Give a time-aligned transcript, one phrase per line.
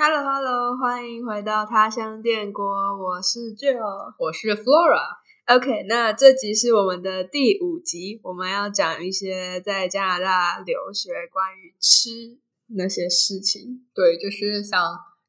[0.00, 5.18] Hello Hello，欢迎回到他乡电锅，我是 Joe，我是 Flora。
[5.48, 12.38] OK，那这集是我们的第五集，我们要讲一些在加拿大留学关于吃
[12.76, 13.88] 那些事情。
[13.92, 14.78] 对，就是想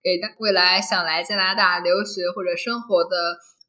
[0.03, 3.17] 给大未来想来加拿大留学或者生活的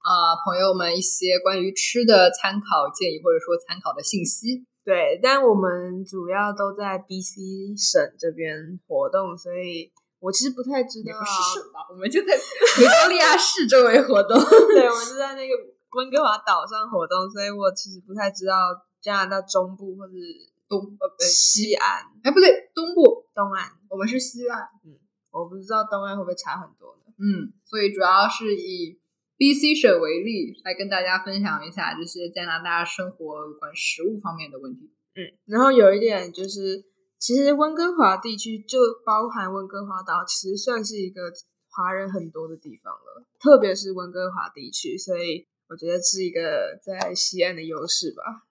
[0.04, 4.66] 啊、朋友们一些关于吃的参考建议，或者说参考的信息。
[4.84, 11.06] 对，但我们主要都在 BC 省这边活动，所以我其实不太知道。
[11.06, 14.38] 也不是省 吧，我们就在维多利亚市周围活动。
[14.70, 15.54] 对，我们就在那个
[15.92, 18.70] 温哥华岛上活动，所以我其实不太知道
[19.00, 20.12] 加拿大中部或者
[20.68, 23.72] 东呃不对，西岸、哎不对，东部，东岸。
[23.88, 24.60] 我们是西岸。
[24.84, 24.94] 嗯
[25.32, 27.12] 我不知道东岸会不会差很多呢？
[27.22, 28.98] 嗯，所以主要是以
[29.38, 34.90] BC 省为例，来跟大家分享一下这些加拿大生活有关食物方面的问题。
[35.14, 36.84] 嗯，然后有一点就是，
[37.20, 41.30] 其实温哥华地区就包含温哥华岛，其实算是一个
[41.68, 48.48] 华人很多的地方了，特别是温哥华地区，所以我觉得是一个在西岸的优势吧。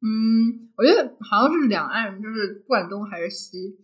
[0.00, 3.78] 嗯，我觉得好像是两岸，就是不管东还是西，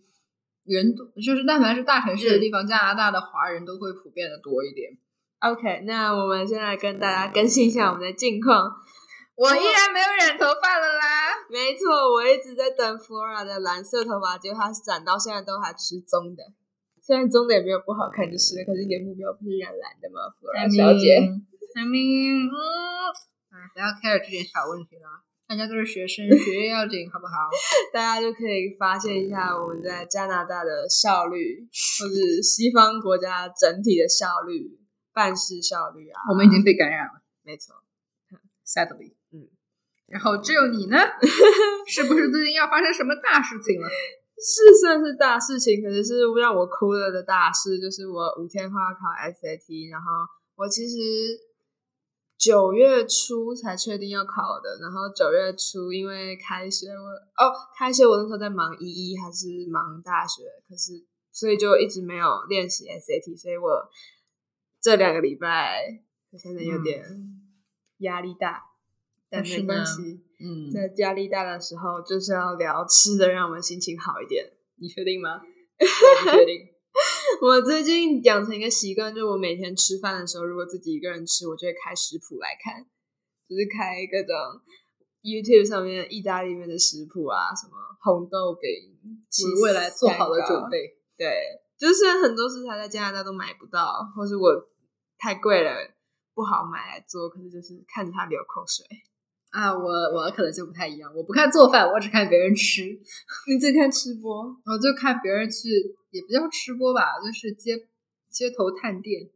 [0.63, 4.97] 人多就是但凡是大城市的地方，加拿大的华人都会普遍的多一点。
[5.41, 8.81] OK，那我们现在跟大家更新一下我们的近况。
[9.35, 11.35] 我依然没有染头发了啦。
[11.49, 16.43] 没错，我一直在等 Flora 的蓝色头发，结果它染到现在都还是棕的。
[17.01, 18.65] 虽然棕的也没有不好看，就是了。
[18.65, 21.19] 可是你的目标不是染蓝的吗，Flora 小姐
[21.75, 22.57] ？I mean，嗯，
[23.51, 25.21] 哎，不要 care 这点小问题了。
[25.47, 27.51] 大家都是学生，学业要紧，好不好？
[27.93, 31.67] 大家就可以发现一下我们在加拿大的效率，
[31.99, 34.79] 或者西方国家整体的效率、
[35.13, 36.21] 办事效率啊。
[36.31, 37.75] 我们已经被感染了没错
[38.65, 39.14] ，，sadly。
[40.07, 40.97] 嗯，然后只有你呢？
[41.87, 43.87] 是不是最近要发生什么大事情了？
[44.37, 50.11] 是算是大事情，可是是让我哭了的大事，就是我五天后要考 SAT，然后
[50.55, 50.95] 我其实
[52.37, 57.07] 九月初才确定要考的，然后九月初因为开学我
[57.41, 63.89] 哦开学我那时候在忙一一还是忙大学，可是所以就一直没有练习 SAT，所以我
[64.81, 65.81] 这两个礼拜
[66.31, 67.05] 我现在有点
[67.99, 68.74] 压力大，但
[69.41, 70.21] 没关系。
[70.39, 74.45] 嗯，在压力大的时候，就是要聊吃的，让我们心情好一点。
[74.77, 75.39] 你确定吗？
[75.79, 76.67] 我不确定。
[77.41, 82.83] 我最近养成一个习惯，就是我每天吃饭的时候，如果自己一个人吃，我就会开食谱来看，
[83.49, 84.33] 就是开各种
[85.21, 88.69] YouTube 上面意大利面的食谱啊，什么红豆饼，
[89.55, 90.87] 为未来做好了准备。
[90.87, 90.97] 备。
[91.17, 91.31] 对，
[91.77, 94.51] 就是很多食材在加拿大都买不到，或是我
[95.17, 95.75] 太贵了
[96.33, 98.85] 不好买来做，可是就是看着它流口水。
[99.55, 102.83] 啊，我我可能就不太一样，我不看做饭，我只看别人吃，
[103.47, 104.43] 你只看吃播。
[104.43, 107.87] 我就看别人去，也不叫吃播吧，就是街
[108.29, 109.29] 街头探店，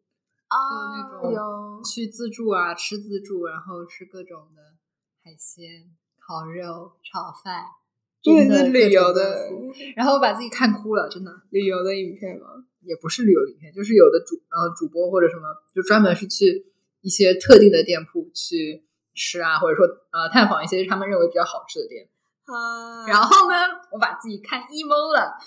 [0.50, 0.58] 啊
[0.92, 4.76] 那种去自助啊，吃自助，然后吃各种的
[5.24, 5.88] 海鲜、
[6.20, 7.64] 烤肉、炒饭，
[8.22, 9.50] 这也真的是旅游的
[9.96, 11.32] 然后我把自己看哭了，真的。
[11.50, 12.66] 旅游的影片吗？
[12.82, 15.44] 也不是旅游影片，就是有的主呃主播或者什么，
[15.74, 16.66] 就专门是去
[17.00, 18.84] 一些特定的店铺去
[19.20, 22.08] 吃啊，或者说呃探访一些他们认为比较好吃的店。
[22.46, 23.56] 啊然后呢，
[23.92, 25.38] 我把自己看 emo 了，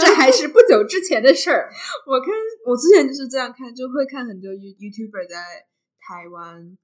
[0.00, 1.68] 这还是不久之前的事儿。
[2.06, 2.28] 我看
[2.64, 5.66] 我之前就是这样看，就会看很多 You YouTuber 在
[6.00, 6.78] 台湾，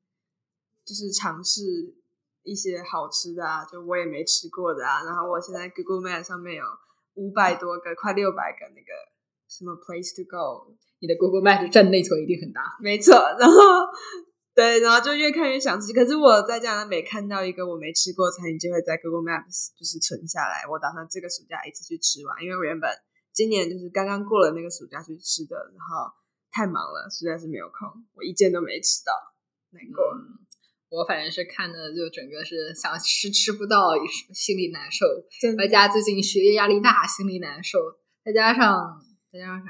[0.84, 1.62] 就是尝试
[2.42, 5.02] 一些好吃的啊，就我也没吃过的啊。
[5.04, 6.64] 然后我现在 Google Map 上面有
[7.14, 8.92] 五百多个，快六百个那个
[9.48, 12.76] 什么 Place to Go，你的 Google Map 占内存一定很大。
[12.78, 13.14] 没错。
[13.40, 13.56] 然后
[14.56, 15.92] 对，然后就越看越想吃。
[15.92, 20.64] 可是我在加拿大每看到一个我没吃过的餐厅，就会在 Google Maps 就是存下来。
[20.64, 22.88] 我打算这个暑假一次去吃完，因为我原本
[23.34, 26.08] 今年就是刚刚过了那个暑假去吃的，然后
[26.50, 27.84] 太忙了，实在是没有空，
[28.16, 29.12] 我一件都没吃到，
[29.76, 30.02] 难过。
[30.16, 30.40] 嗯，
[30.88, 33.92] 我反正是看的就整个是想吃吃不到，
[34.32, 35.04] 心里难受。
[35.58, 37.76] 外加最近学业压力大，心里难受。
[38.24, 39.68] 再加上再加上啥？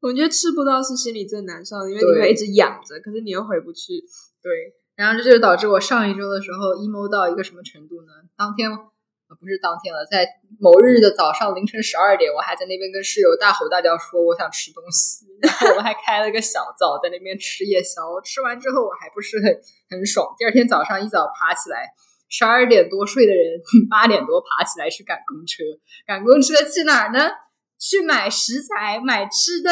[0.00, 4.04] 我觉得吃不到是心里最难受的，因为你对会一直养着，可是你又回不去。
[4.42, 8.12] 对，然后这就导致我上一周的时候 emo 到一个什么程度呢？
[8.36, 10.28] 当天呃不是当天了，在
[10.60, 18.20] 某日的早上凌晨十二点，我还在那边跟室友大吼大叫说我想吃东西， 然后我还开了个小灶在那边吃夜宵。
[18.22, 19.50] 吃完之后我还不是很
[19.90, 21.90] 很爽，第二天早上一早爬起来。
[22.28, 25.62] 十二点多睡的人，八点多爬起来去赶公车，
[26.04, 27.30] 赶公车去哪儿呢？
[27.78, 29.70] 去买食材，买吃的。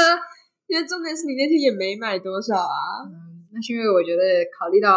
[0.67, 4.23] 因为重点是你那天也没买多少啊，嗯，那是因为我觉得
[4.59, 4.91] 考虑到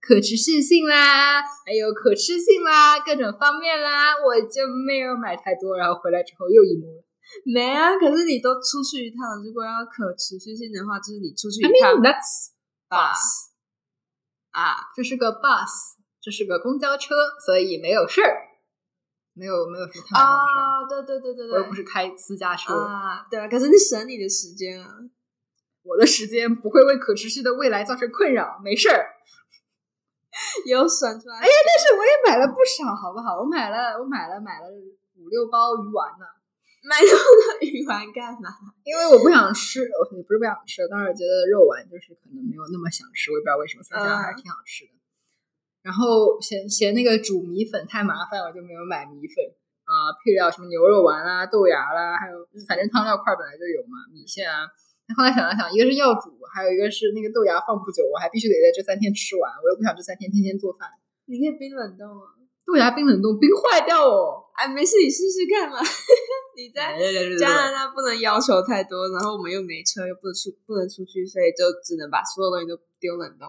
[0.00, 7.04] 可持续性啦，还有可吃性啦，各种方面啦，我就没有买太多，然后回来之后又 emo 了。
[7.44, 12.56] 没啊，可是你都出去一趟，如果要可持续性的话，就是你出去一趟 mean that's
[12.88, 13.50] bus，
[14.52, 15.68] 啊，这是个 bus，
[16.22, 18.48] 这是个公交车，所以没有事儿，
[19.36, 20.64] 没有没有什么太麻烦的事儿。
[20.64, 24.88] 啊，对对对对对，我又不是开私家车，啊，对啊，可是你省你的时间啊，
[25.84, 29.12] 我的时间不会为可持续的未来造成困扰，没事儿。
[30.66, 31.36] 有省出来。
[31.36, 33.38] 哎呀，但是我也买了不少，好不好？
[33.40, 34.66] 我买了，我买了，买了
[35.16, 36.24] 五六包鱼丸呢。
[36.86, 38.48] 买那么多鱼丸干嘛？
[38.86, 44.95] 因为我不想吃，我也不是不想吃，当时觉得肉丸就是可能没有那么想吃，我也不知道为什么，虽然还是挺好吃的。
[45.86, 49.38] 然后嫌嫌那个煮米粉太麻烦，我就没有买米粉
[49.86, 52.34] 啊、配料什么牛肉丸啦、豆芽啦，还有
[52.66, 54.66] 反正汤料块本来就有嘛，米线啊。
[55.14, 60.90] 后来想了想，一个是要煮，还有一个是那个豆芽放不久，我还必须得在这三天吃完，我又不想这三天天天做饭。
[61.30, 62.34] 你可以冰冷冻啊。
[62.66, 64.42] 豆芽冰冷冻，冰坏掉哦。
[64.58, 65.78] 哎，没事，你试试看嘛。
[66.58, 66.98] 你在
[67.38, 73.46] 加拿大不能要求太多，然后我们又没车，又不能出不能出去，所以就只能把所有东西都丢冷冻。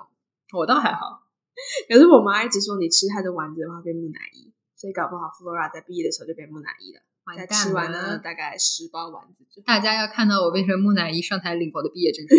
[0.53, 1.25] 我倒还好，
[1.89, 7.01] 可是我妈一直说你吃太多丸子的话变木乃伊，所以搞不好 Flora 在毕业的时候就变木乃伊了。
[7.35, 12.33] 再吃完了大概十包丸子，大家要看到我变成木乃伊上台领我的毕业证书。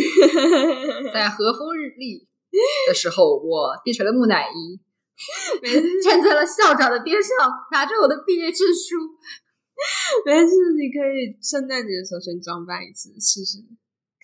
[1.13, 2.27] 在和风日丽
[2.89, 4.81] 的时候，我变成了木乃伊，
[6.03, 8.97] 站在了校长的边上，拿着我的毕业证书。
[10.25, 13.59] 没事，你可以圣诞节的时候先装扮一次试试，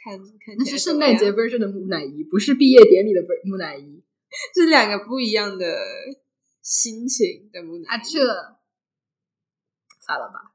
[0.02, 0.56] 看看。
[0.56, 4.02] 那是圣诞节 version 的木乃伊，不是毕业典礼的木乃伊，
[4.54, 5.78] 是两个不一样的
[6.62, 7.86] 心情的木乃伊。
[7.86, 8.10] 啊，这
[10.04, 10.52] 算了吧。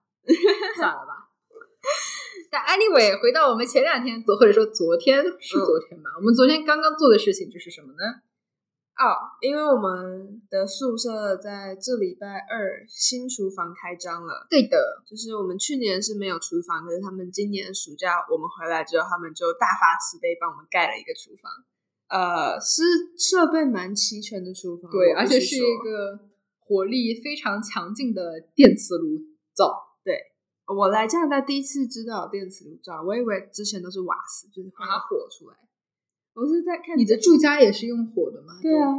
[0.76, 1.30] 算了吧。
[2.52, 8.22] 但 anyway，回到我们前两天，或者说昨天是昨天吧，我们昨天刚刚做的事情就是什么呢？
[9.00, 14.46] 哦，因为我们的宿舍在这礼拜二新厨房开张了。
[14.50, 14.76] 对的，
[15.08, 21.50] 就是我们去年是没有厨房，可是他们今年暑假我们回来之后，他们就大发慈悲帮我们盖了一个厨房。
[22.10, 22.84] 呃，是
[23.18, 26.20] 设备蛮齐全的厨房，对，而且是一个
[26.60, 29.20] 火力非常强劲的电磁炉
[29.54, 29.72] 灶。
[30.04, 30.18] 对
[30.66, 35.56] 我来加拿大第一次知道电磁炉灶，我以为之前都是瓦斯，就是发火出来。
[36.34, 38.54] 我是在看你的住家也是用火的吗？
[38.62, 38.90] 对啊。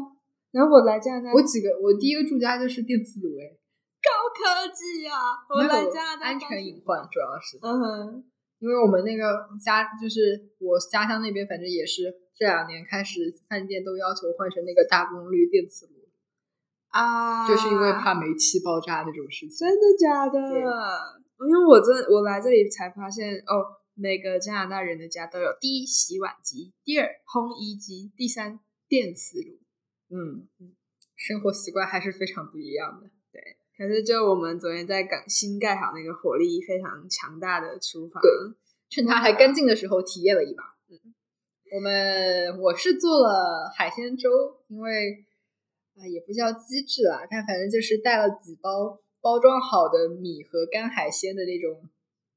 [0.53, 3.55] 然后我来加拿大，我几个我第一个住家就是电磁炉，哎，
[4.03, 5.39] 高科技啊！
[5.49, 8.25] 我来加拿大安全隐患主要是，嗯哼，
[8.59, 13.21] 因为我们那个家就是我家乡那边，反正也是这两年开始
[13.51, 16.09] 饭店都要求换成那个大功率电磁炉
[16.89, 19.59] 啊，就是因为怕煤气爆炸那种事情。
[19.59, 20.41] 真的假的？
[21.47, 28.59] 因为我这我来这里才发现哦，每个加拿大人的家都有第一洗碗机，第二烘衣机，第三
[28.89, 29.59] 电磁炉。
[30.09, 30.73] 嗯嗯，
[31.17, 33.11] 生活习惯还是非常不一样的。
[33.31, 33.43] 对，
[33.77, 38.31] 可是就我们昨天在刚新盖好那个火力非常强大的厨房，对，
[38.89, 40.80] 趁它还干净的时候体验了一把。
[41.71, 44.29] 嗯，我们我是做了海鲜粥，
[44.69, 45.25] 因为
[45.97, 48.99] 啊也不叫机智啦，但反正就是带了几包。
[49.23, 51.77] 包装好的米和干海鲜的那种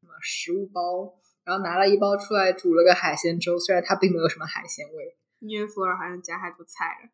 [0.01, 1.15] 什么食物包，
[1.45, 7.09] 然后拿了一包出来煮了个海鲜粥，虽然它并没有什么海鲜味，因为福尔好像加太多菜了。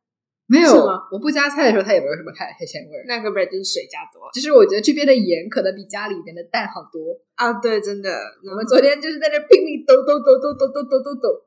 [0.48, 0.74] 没有，
[1.12, 3.06] 我不加菜的时候它也没有什么海海鲜味。
[3.06, 4.32] 那个不就是水加多了？
[4.34, 7.54] 其实我觉得这边的盐可能比家里边的淡好多啊！
[7.62, 8.10] 对，真的。
[8.50, 11.46] 我们昨天就是在这拼命抖抖抖抖抖抖抖抖抖，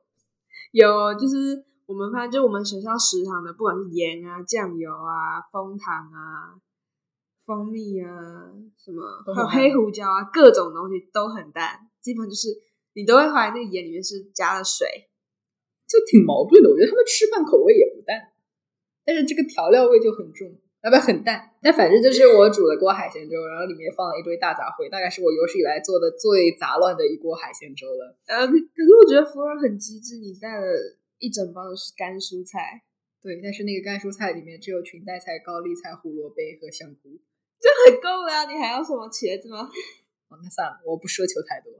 [0.73, 6.59] 有就是我们发现，就我们学校食堂的，不管是盐啊、酱油啊、蜂糖啊。
[7.45, 8.07] 蜂蜜啊，
[8.79, 9.03] 什么
[9.35, 12.47] 还有黑胡椒啊，各种东西都很淡，基本就是
[12.93, 14.87] 你都会怀疑那个盐里面是加了水，
[15.85, 16.69] 就挺矛盾的。
[16.69, 18.31] 我觉得他们吃饭口味也不淡，
[19.03, 21.49] 但是这个调料味就很重，啊不要很淡。
[21.63, 28.19] 但反正就是我煮了锅海鲜粥，然后里面放了一堆大杂烩，大概是我有史以来做的最杂乱的一锅海鲜粥了。
[28.27, 30.67] 呃，可是我觉得福尔很机智，你带了
[31.17, 32.83] 一整包的干蔬菜，
[33.23, 37.15] 对，但是那个干蔬菜里面只有裙带菜、高丽菜、胡萝卜和香菇。
[37.63, 39.63] 就很够了呀，你还要什么茄子吗？
[40.27, 41.71] 哦，那算了，我不奢求太多。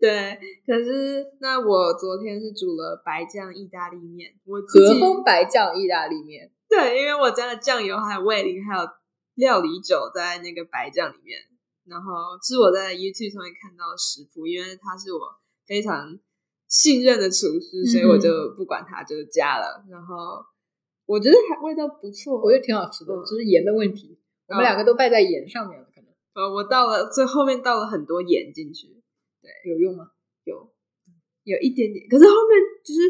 [0.00, 6.50] 对，可是那我昨天是煮了白酱意大利面，我和风白酱意大利面。
[6.68, 8.88] 对，因为我加了酱油，还有味淋，还有
[9.34, 11.38] 料理酒在那个白酱里面。
[11.86, 12.10] 然后
[12.42, 15.20] 是我在 YouTube 上面看到的食谱，因为他是我
[15.66, 16.18] 非常
[16.66, 19.84] 信任的厨师，所以我就不管他，就加了。
[19.88, 20.42] 然后
[21.06, 24.18] 我觉得还味道不错，我觉得挺好吃的，只是盐的问题。
[24.48, 26.10] 我们两个都败在盐上面了，可能。
[26.34, 28.88] 呃，我倒了最后面倒了很多盐进去，
[29.40, 30.10] 对，有用吗？
[30.42, 30.72] 有，
[31.44, 32.08] 有一点点。
[32.08, 33.00] 可是后面就是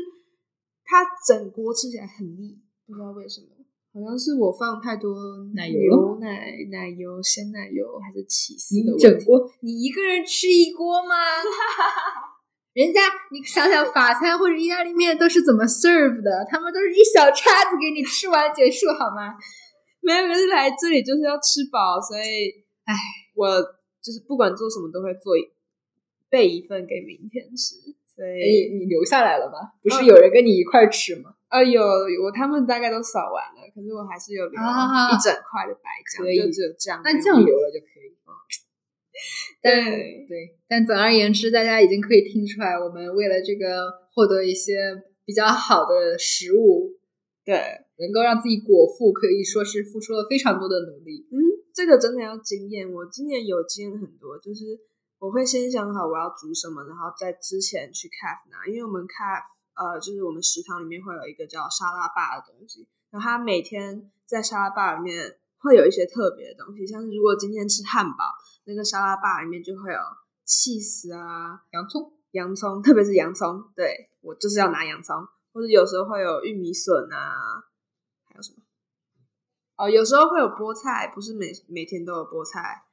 [0.85, 3.49] 它整锅吃起来很腻，不知道为什么，
[3.93, 5.13] 好像是我放太多
[5.55, 9.03] 奶油牛奶、奶油、鲜奶油还是起司的问题。
[9.03, 11.15] 整锅，你一个人吃一锅吗？
[12.77, 13.01] 人家
[13.33, 16.47] 你想想法餐或者意大利面都是怎么 serve 的？
[16.51, 19.33] 他们都是一小叉子给你吃完结束，好吗？
[20.03, 22.53] 没有，可是来这里就是要吃饱，所以，
[22.85, 22.95] 唉，
[23.35, 23.59] 我
[24.05, 25.43] 就是不管做什么都会做一
[26.29, 27.75] 备一份给明天吃。
[28.15, 29.73] 所哎，以，你留下来了吗？
[29.83, 31.36] 不是有人跟你一块儿吃吗？
[31.57, 31.83] 呃，有
[32.25, 37.01] 我他们大概都扫完了，可是我还是有留啊一整块的白酱，可就只有这样。
[37.03, 38.07] 那酱留了就可以。
[39.63, 44.77] 但对对，但总而言之，大家已经可以听出来，我们为了这个获得一些
[45.25, 46.93] 比较好的食物，
[47.43, 47.57] 对，
[47.97, 51.27] 能够让自己果腹，可以说是付出了非常多的努力。
[51.33, 51.41] 嗯，
[51.73, 52.93] 这个真的要经验。
[52.93, 54.79] 我今年有经验很多，就是
[55.19, 59.43] 我会先想好我要煮什么，然后在之前去 CAF 拿，因为我们 CAF
[59.77, 68.25] 呃，就是我们食堂里面会有一个叫沙拉吧的东西，然后它每天在沙拉吧里面会有一些特别的东西，像是如果今天吃汉堡，
[68.65, 69.99] 那个沙拉吧里面就会有
[70.47, 75.17] cheese 啊、洋葱，洋葱，特别是洋葱，对我就是要拿洋葱，
[75.53, 77.65] 或者有时候会有玉米笋啊，
[78.25, 78.63] 还有什么？
[79.77, 82.85] 哦，有时候会有菠菜，不是每每天都有菠菜。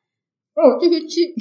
[0.53, 1.33] 哦，这些鸡，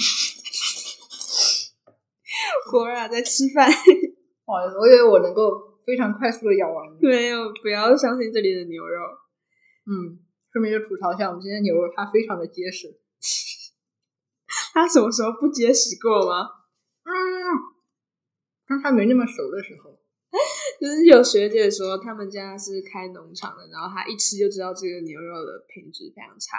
[2.71, 3.69] 果然在吃饭，
[4.45, 6.87] 不好意思，我以为我能够非常快速的咬完。
[7.01, 9.01] 没有，不要相信这里的牛肉。
[9.87, 10.19] 嗯，
[10.53, 12.99] 顺便就吐槽一下，我们今天牛肉它非常的结实。
[14.73, 16.49] 它什么时候不结实过吗？
[17.05, 17.11] 嗯，
[18.67, 19.99] 当它没那么熟的时候，
[20.81, 26.57] 就是有学姐说他们家是开农场的，然后她一吃就知道这个牛肉的品质非常差。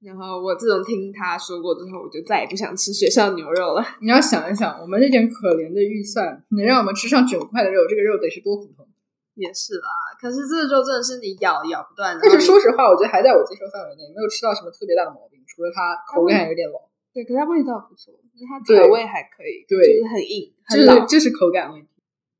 [0.00, 3.84] 然后我自从听他说过之后，我就再也不想吃学校牛肉了。
[4.00, 8.86] 你要想一想，我们这点可怜的预算，能让我们吃上九块的肉，这个肉得是多普通。
[9.34, 9.90] 也是啦，
[10.20, 12.18] 可是这个肉真的是你咬咬不断。
[12.20, 16.78] 但是说实，话，我觉得还在我接受范围内，没有吃到什么特别大的毛病，除了它口感有点老，
[17.14, 21.06] 对，可是它味道不错，就是它对调味还可以，对就是很硬，就是很老。
[21.06, 21.86] 就是口感问题。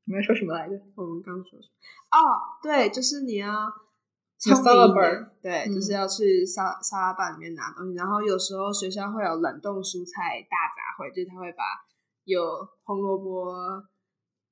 [0.07, 0.75] 你们说什么来着？
[0.95, 1.75] 我们刚说什么？
[2.11, 2.19] 哦，
[2.63, 3.47] 对，就是你要
[4.39, 7.95] 沙拉吧对，嗯就是要去沙沙拉吧里面拿东西。
[7.95, 11.63] 然后有时候学校会有冷冻蔬菜大杂烩，就是他会把
[12.23, 13.51] 有红萝卜、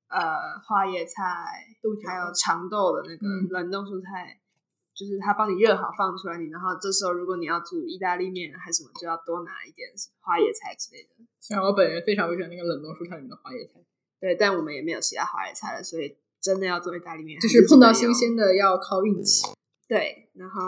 [0.10, 1.24] 呃花椰菜
[2.06, 4.40] 还有长豆的那个嗯冷冻蔬菜。
[4.98, 9.88] 就是他帮你热好放出来你，然后这时候如果你要煮意大利面还是什么，就要多拿一点
[10.22, 11.10] 花椰菜之类的。
[11.40, 13.80] 虽然我本人非常不喜欢那个冷冻蔬菜里面的花椰菜，
[14.20, 19.46] 对，但我们也没有其他花椰菜了，所以真的要做意大利面，就是是碰到新鲜的要靠运气。
[19.88, 20.62] 对，然后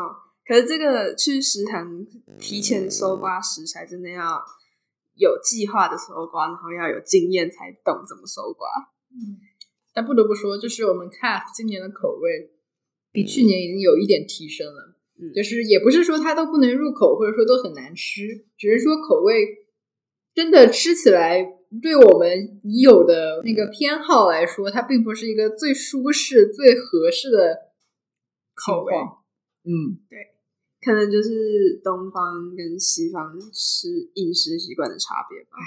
[0.45, 2.05] 可是这个去食堂
[2.39, 4.41] 提前搜刮食材，真的要
[5.15, 8.67] 有计划的搜刮，然后要有经验才懂怎么搜刮。
[9.11, 9.37] 嗯
[9.91, 12.51] 但不得不说，就是我们 CAF 今年的口味
[13.11, 14.95] 比去年已经有一点提升了。
[15.19, 19.33] 嗯就是也不是说它都不能入口，或者说都很难吃，只是说口味
[20.33, 21.43] 真的吃起来，
[21.81, 27.68] 对我们已有的那个偏好来说，它并不是一个最舒适、最合适的
[28.65, 28.93] 口味。
[29.63, 29.99] 嗯，
[30.81, 35.57] 可能就是东方跟西方吃饮食习惯的差别吧。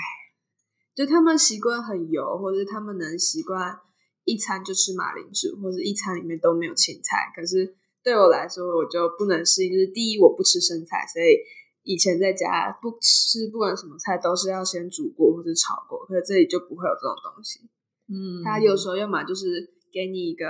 [0.95, 3.79] 就他们习惯很油，或者他们能习惯
[4.25, 7.33] 一餐就吃马铃薯，或者一餐里面都没有青菜。
[7.35, 9.73] 可是对我来说，我就不能适应。
[9.73, 11.37] 就是第一，我不吃生菜，所以
[11.83, 16.05] 以前在家不吃不管什么菜都是要先煮过或者炒过。
[16.07, 17.61] 可是这里就不会有这种东西。
[18.09, 20.47] 嗯他有时候要么就是给你一个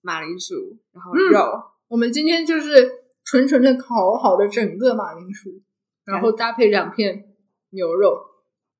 [0.00, 5.62] 马铃薯，然后嗯肉，我们今天就是纯纯的烤好的整个马铃薯，
[6.04, 7.34] 然后搭配两片
[7.70, 8.18] 牛肉，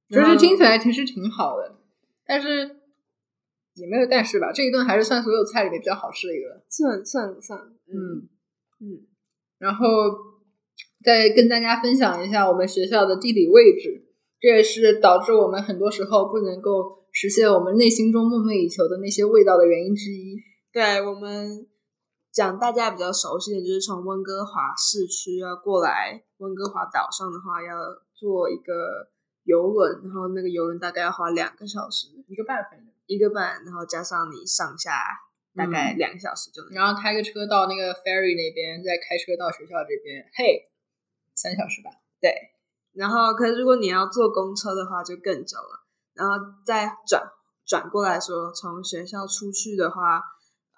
[0.09, 1.77] 就是听起来其实挺好的，
[2.27, 2.77] 但是
[3.75, 6.62] 也没有但是吧，这一顿还是算所有菜里面比较好吃的一个。
[6.69, 8.29] 算算算，嗯，
[8.81, 9.07] 嗯，
[9.59, 9.87] 然后
[11.05, 14.07] 再跟大家分享一下我们学校的地理位置，
[14.41, 20.37] 这也是导致我们很多时候不能够实现我们内心中梦寐以求的那些味道的原因之一。
[20.73, 21.67] 对我们
[22.33, 27.75] 讲大家比较熟悉的，就是从温哥华市区要过来温哥华岛上的话，要
[28.15, 29.11] 坐一个
[29.45, 32.59] 游轮，然后那个游轮大概要花两个小时，一个半
[33.07, 34.93] 一个半，然后加上你上下
[35.57, 36.71] 大概嗯两个小时就能。
[36.73, 40.71] 然后开个车到那个 ferry 那边，再开车到学校这边，嘿，
[41.35, 41.91] 三小时吧。
[42.21, 42.31] 对，
[42.93, 45.83] 然后可是如果你要坐公车的话，就更久了。
[46.15, 46.35] 然后
[46.65, 47.27] 再转
[47.67, 50.23] 转过来说，从学校出去的话，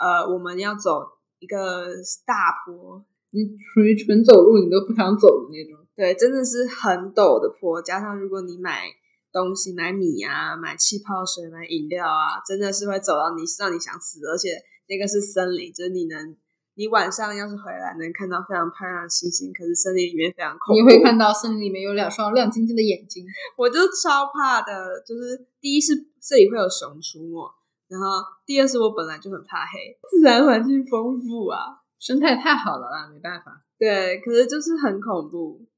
[0.03, 1.07] 呃，我们要走
[1.39, 1.87] 一个
[2.27, 2.35] 大
[2.67, 3.41] 坡，你
[3.73, 5.79] 属于纯走路你都不想走的那种。
[5.95, 7.81] 对，真的是很陡的坡。
[7.81, 8.83] 加上如果你买
[9.31, 14.49] 东西，买米啊，买气泡水，买饮料啊，真的是会走到你让你想死，而且
[14.89, 16.35] 那个是森林，就是你能
[16.75, 20.81] 你晚上要是回来能看到非常漂亮的星星，可是森林里面非常恐怖。
[20.81, 23.25] 你会看到森林里面有两双亮晶晶的眼睛。
[23.57, 27.55] 我就超怕的，就是第一是这里会有熊出没，
[27.93, 33.63] 然后第二是我本来就很怕黑，自然环境丰富啊，生态太好了啦，没办法。
[33.79, 35.69] 对，可是就是很恐怖。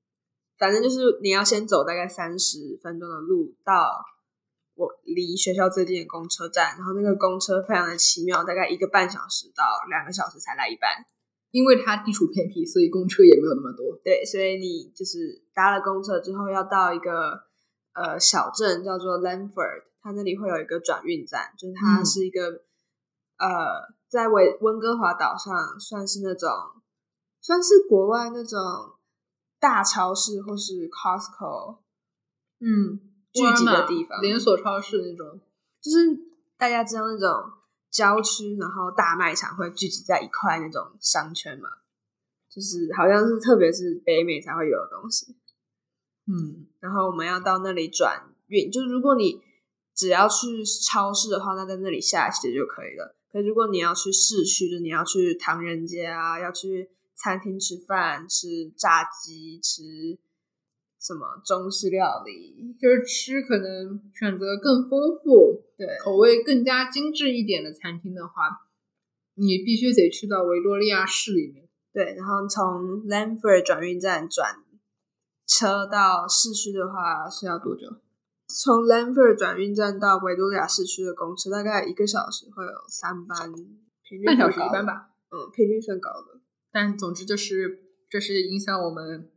[0.56, 3.90] 反正就是你要先走大概三十分钟的路到
[4.76, 10.88] 我离学校最近的公车站，然后那个公车非常的奇妙，大概一个半小时到两个小时才来一班。
[11.50, 13.96] 因为它地处偏僻，所以公车也没有那么多。
[14.02, 17.44] 对，所以你就是搭了公车之后，要到一个
[17.94, 22.62] 呃小镇叫做 Lanford，它那里会有一个转运站，就是它是一个、
[23.38, 26.48] 呃在温温哥华岛上算是那种
[27.40, 28.60] 算是国外那种
[29.58, 31.78] 大超市或是 Costco
[32.60, 33.00] 嗯，
[33.32, 35.40] 聚集的地方，连锁超市那种。
[35.80, 35.98] 就是
[36.56, 37.50] 大家知道那种
[37.90, 41.68] 郊区，然后大卖场会聚集在一块那种商圈嘛，
[42.48, 45.34] 就是好像是特别是北美才会有的东西。
[46.26, 49.42] 嗯，然后我们要到那里转运，就是如果你
[49.94, 53.16] 只要去超市的话，那在那里下鞋就可以了。
[53.32, 59.82] 可如果你要去市区，就你要去唐人街啊，要去餐厅吃饭，吃炸鸡，吃
[61.00, 68.68] 什么中式料理，就是吃可能选择更丰富、对，口味更加精致一点的餐厅的话，
[69.34, 71.68] 你必须得去到维多利亚市里面。
[71.92, 74.56] 对，然后从 Lanford 转运站转
[75.46, 77.82] 车到市区的话是要多久？
[78.46, 83.52] 从 Lanford 转运站到维多利亚市区的公车大概一个小时，会有三班，
[84.26, 84.60] 半小时。
[84.60, 85.10] 一班吧。
[85.30, 86.40] 嗯，频率算高的。
[86.70, 89.30] 但总之就是，这是影响我们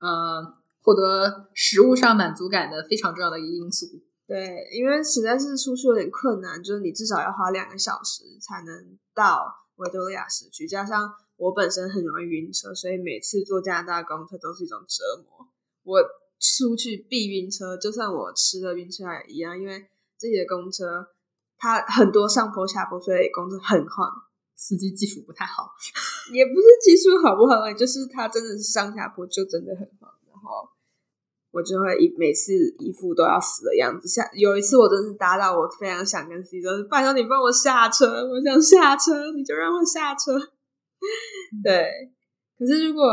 [0.00, 3.86] 呃获得食物上满足感的非常重要的一个因素。
[4.26, 15.48] 对，因为实在是出去有点困难，就是你至少要花两个小时才能到维多利亚市区，加上我本身很容易晕车，所以每次坐加拿大公车都是一种折磨。
[15.82, 15.98] 我
[16.42, 19.86] 出去避晕车，就算我吃了晕车药也一样，因为
[20.18, 21.06] 这里的公车
[21.56, 24.10] 它很多上坡下坡，所以公车很晃。
[24.54, 25.72] 司机技术不太好，
[26.32, 30.68] 也不是技术好不好，就是它真的是上下坡就真的很晃，然后
[31.50, 34.06] 我就会一每次一副都要死的样子。
[34.06, 40.38] 下有一次我真是搭到我非常想跟司机说：“拜托你帮我下车，我想下车，你就让我下车。
[41.64, 42.12] ”对，
[42.56, 43.12] 可是如果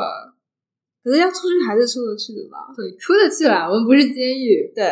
[1.04, 2.74] 可是要出去还是出得去的吧？
[2.76, 4.86] 对，出得去啦，我们不是监狱，对，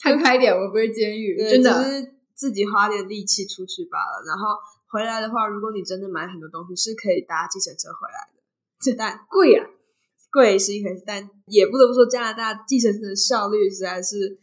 [0.00, 1.82] 看开一点，我们不是监狱，对真的。
[1.82, 4.24] 只是自己花点力气出去罢了。
[4.26, 4.56] 然后
[4.88, 9.66] 回来的话，如果你真的买很多东西，是可以搭计程车回来的，但贵啊，
[10.30, 14.38] 贵是一回事，但也不得不说，加拿大计程车的效率实在是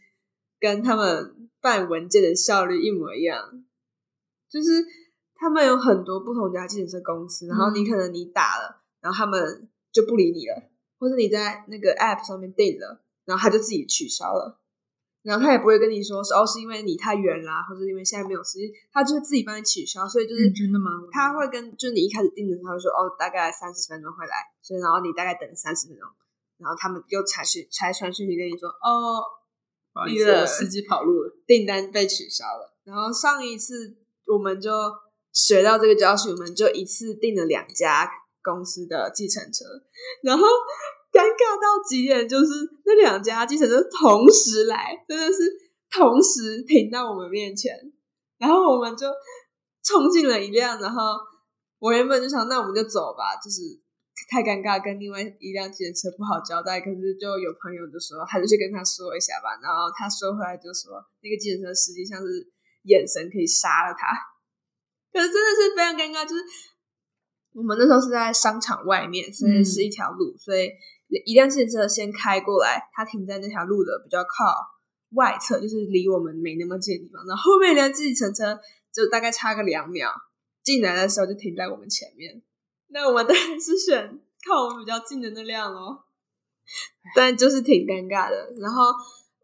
[0.60, 3.64] 跟他们办文件的效率一模一样。
[4.48, 4.84] 就是
[5.34, 10.67] 他们有很多不同家计程车公司，然后你可能你打了，然后他们就不理你了，
[10.98, 14.60] 或者你在那个 app 上面订了，然后他就自己取消了。
[15.22, 20.08] 然后他也不会跟你说是哦，是因为你太远啦，或者因为现在没有时间，他就会自己帮你取消。
[20.08, 26.08] 所以就是、嗯真的吗他会跟就是你一开始订的时候，他会说哦，大概三十分钟会来，所以然后你大概等三十分钟，
[26.56, 29.20] 然后他们又才去才传讯息跟你说哦，
[29.92, 31.36] 不好意思，我司机跑路了。
[31.46, 32.78] 订单被取消了。
[32.84, 34.70] 然后上一次我们就
[35.32, 38.08] 学到这个教训，我们就一次订了两家
[38.48, 39.64] 公司的计程车，
[40.22, 40.46] 然后
[41.12, 42.46] 尴尬到极点，就是
[42.86, 45.52] 那两家计程车同时来，真的是
[45.90, 47.76] 同时停到我们面前，
[48.38, 49.06] 然后我们就
[49.84, 51.02] 冲进了一辆，然后
[51.78, 53.60] 我原本就想，那我们就走吧，就是
[54.30, 56.80] 太尴尬，跟另外一辆计程车不好交代。
[56.80, 59.54] 可是就有朋友就说，还是去跟他说一下吧。
[59.62, 62.26] 然后他说回来就说，那个计程车司机像是
[62.84, 64.10] 眼神可以杀了他，
[65.14, 66.26] 可是真的是非常尴尬。
[66.26, 66.42] 就是
[67.52, 70.70] 我们那时候是在商场外面，所以是一条路，所以
[71.24, 74.44] 一辆自行车先开过来，它停在那条路的比较靠
[75.10, 77.24] 外侧，就是离我们没那么近的地方。
[77.26, 78.58] 然后后面一辆计程车
[78.92, 80.10] 就大概差个两秒
[80.62, 82.42] 进来的时候就停在我们前面。
[82.88, 86.04] 那我们当然是选靠我们比较近的那辆咯，
[87.14, 88.52] 但就是挺尴尬的。
[88.60, 88.82] 然后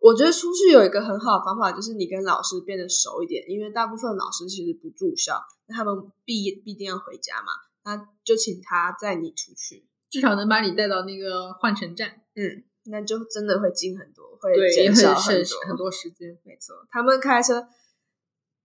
[0.00, 7.52] 我觉得出去有一个很好的方法，就是你跟老师变得熟一点，因为大部分老师其实不住校，那他们必必定要回家嘛，
[7.84, 9.86] 那就请他载你出去。
[10.10, 16.38] 至少能把你带到那个换乘站，嗯，那就真的会近很多，会对，也减少很很省很多时间。
[16.44, 17.66] 没错，他们开车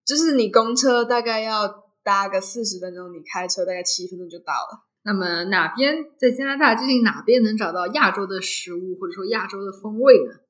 [0.05, 4.85] 就是你公车大概要搭个四十分钟，你开车大概七分钟就到了。
[5.01, 10.41] 那么哪边在加拿大究竟哪边能找到亚洲的食物或者说亚洲的风味呢？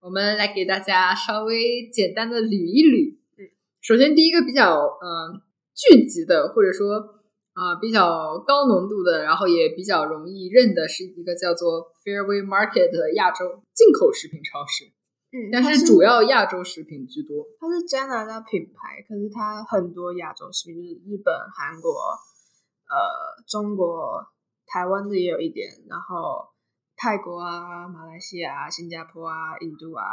[0.00, 3.16] 我们来给大家稍微简单的捋一捋。
[3.38, 5.40] 嗯，首先第一个比较呃
[5.74, 7.15] 聚集的或者说
[7.56, 14.84] 啊、比较高浓度的，然后也比较容易认的是一个叫做 Fairway Market 的亚洲进口食品超市，
[15.32, 17.46] 嗯但是主要亚洲食品居多。
[17.58, 24.26] 它是加拿大品牌，可是它很多亚洲食品，就是日本、韩国、呃中国、
[24.66, 26.50] 台湾的也有一点，然后
[26.94, 30.04] 泰国啊、马来西亚啊、新加坡啊、印度啊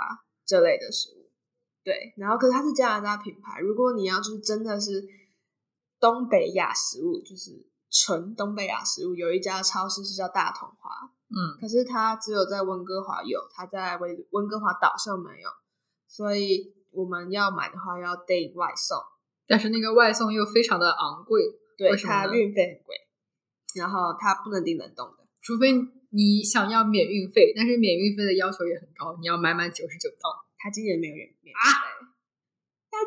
[0.46, 1.28] 这类的食物。
[1.84, 5.04] 对，然后可是它是加拿大品牌，如果你要就是真的是
[6.04, 10.90] 东北亚食物，就是纯东北亚食物，有一家超市是叫大同华，
[11.32, 15.50] 嗯，可是它只有在温哥华有，它在温温哥华岛上没有，
[16.10, 18.98] 所以我们要买的话要订外送，
[19.48, 21.42] 但是那个外送又非常的昂贵，
[21.78, 22.98] 对，它运费很贵，
[23.80, 25.72] 然后它不能订冷冻的，除非
[26.10, 30.44] 你想要免运费，但是免运费的要求也很高，你要买满九十九套。
[30.64, 31.60] 它今年没有免免运费。
[31.60, 31.93] 它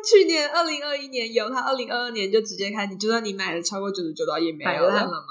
[0.07, 5.27] 去年二零二一年有，他二零二二年就直接开，你就算你买了超过九十九刀也没有摆烂了嘛，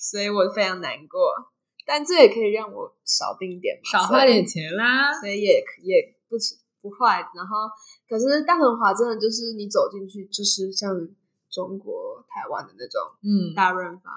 [0.00, 1.20] 所以我非常难过。
[1.86, 5.14] 但这也可以让我少订一点嘛，少花点钱啦。
[5.20, 6.34] 所以也也不
[6.82, 7.22] 不坏。
[7.36, 7.70] 然后，
[8.08, 10.90] 可是大润华真的就是你走进去，就是像
[11.48, 14.10] 中国台湾的那种嗯，大润发，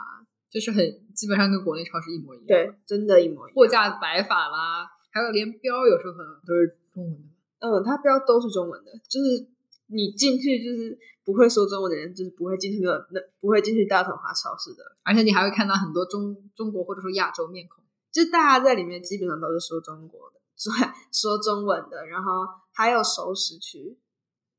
[0.50, 3.56] 就是很基本上跟国内超市一模一样。，对，真的，一模一样。
[3.56, 7.30] 货架摆法啦，还有连标有时候可能都是中文的。
[7.62, 9.46] 嗯，它标都是中文的，就是
[9.90, 14.84] 你进去就是不会说中文的人，就是不会进去的那不会进去大统华超市的。
[15.04, 17.84] 而且你还会看到很多中中国或者说亚洲面孔。
[18.12, 20.74] 就大家在里面基本上都是说中国的，说
[21.14, 22.32] 说中文的，然后
[22.74, 23.96] 还有熟食区，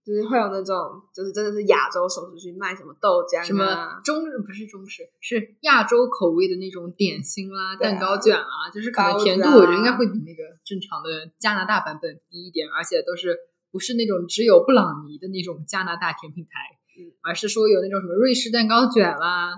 [0.07, 13.37] 就是会有那种就是真的是亚洲熟食区卖什么豆浆、啊、什么中不是中式，是亚洲口味的那种点心啦、啊蛋糕卷啊，就是可能甜度啊我觉得应该会比那个正常的加拿大版本低一点，而且都是
[13.71, 19.53] 不是那种只有布朗尼的那种加拿大甜品台，嗯而是说有那种什么瑞士蛋糕卷啦，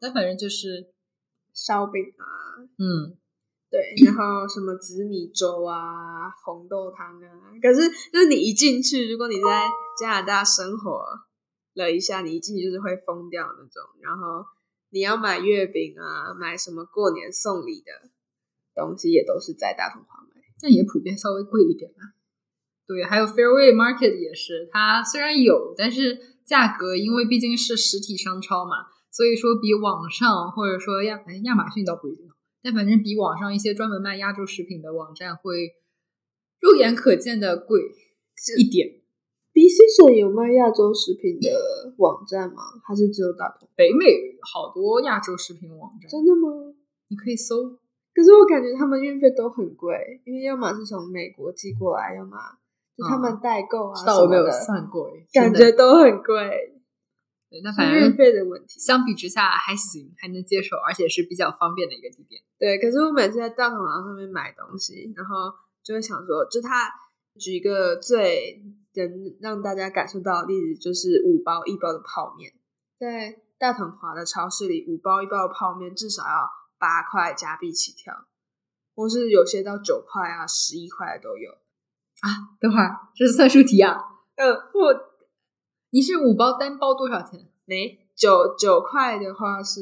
[0.00, 0.92] 那反正就是
[1.52, 2.24] 烧饼啊，
[2.78, 3.16] 嗯，
[3.70, 7.52] 对，然后什么紫米粥啊、红豆汤啊。
[7.60, 9.68] 可是就是你一进去，如果你在
[10.00, 11.02] 加拿大生活
[11.74, 13.82] 了一下，你一进去就是会疯掉那种。
[14.00, 14.46] 然后
[14.90, 18.08] 你要买月饼啊，买什么过年送礼的
[18.74, 20.40] 东西，也都是在大同华买。
[20.60, 22.14] 但也普遍稍微贵一点吧。
[22.88, 32.26] 对，还有 Fairway Market 也是，它虽然有，但是价格因为毕竟是实体商超嘛，所以说比网上或者说亚哎亚马逊倒不一定，
[32.62, 35.74] 但反正比网上一些专门卖亚洲食品的网站会
[36.60, 37.82] 肉眼可见的贵
[38.56, 39.02] 一点。
[39.52, 42.62] BC 省有卖亚洲食品的网站吗？
[42.86, 43.68] 还是只有大同？
[43.74, 44.06] 北美
[44.40, 46.72] 好多亚洲食品网站，真的吗？
[47.08, 47.76] 你可以搜。
[48.14, 52.36] 可是我感觉他们运费都很贵，因为要么是从美国寄过来，要么
[52.98, 56.74] 就他们代购啊知道我没有算过，感觉都很贵，
[57.48, 58.80] 对，那反正运费的问题。
[58.80, 62.42] 相比之下还行，还能接受，而且是比较方便的一个地点。
[62.58, 66.90] 对，可是我每次在大同网上面买东西，然后就会想说，就他
[67.38, 68.60] 举一个最
[68.94, 69.08] 能
[69.40, 72.52] 让大家感受到的例子，就是五包一包的泡面，
[72.98, 78.26] 在大统华的超市里，五包一包的泡面至少要八块加币起跳，
[78.96, 81.52] 或是有些到九块啊、十一块的都有。
[82.60, 83.96] 等会儿这是算术题啊？
[84.36, 84.94] 呃，我
[85.90, 87.48] 你是五包单包多少钱？
[87.64, 89.80] 没九九块的话是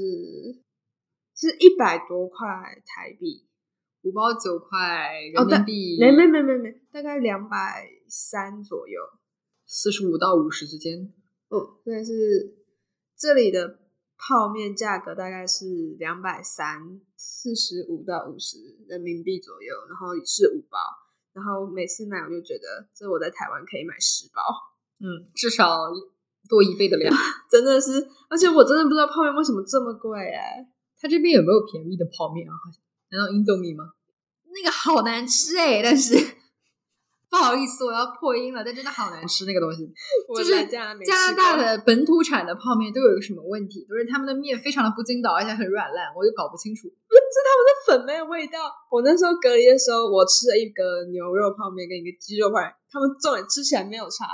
[1.35, 2.47] 是一百多块
[2.85, 3.47] 台币，
[4.03, 9.01] 五包九块哦人民币，没没没没没，大概两百三左右。
[9.65, 11.13] 四十五到五十之间。
[11.49, 12.13] 嗯，但是
[13.17, 13.79] 这里的
[14.17, 20.79] 泡面价格大概是两百三，四十五到五十人民币左右，然后是五包。
[21.37, 24.41] 然后每次买我就觉得，这我在台湾可以买十包，
[25.05, 25.93] 嗯，至少
[26.49, 27.13] 多一倍的量。
[27.53, 30.67] 真的是，而且我真的不知道泡面为什么这么贵哎、
[30.99, 32.57] 他这边有没有便宜的泡面啊？
[32.57, 33.93] 好像难道 Indomie 吗？
[34.49, 36.17] 那个好难吃哎、但是
[37.37, 39.85] 不好意思，我要破音了，但真的好难吃那个东西。
[40.29, 43.85] 我就是加拿大的本土产的泡面都有一个什么问题？
[43.85, 46.89] 就是他们的面非常的不筋道，而且很软烂，我就搞不清楚。
[47.37, 48.73] 是他们的粉没有味道。
[48.89, 54.25] 我那时候隔离的时候，我吃了一个牛肉泡面跟一个鸡肉泡面，他们重点吃起来没有差。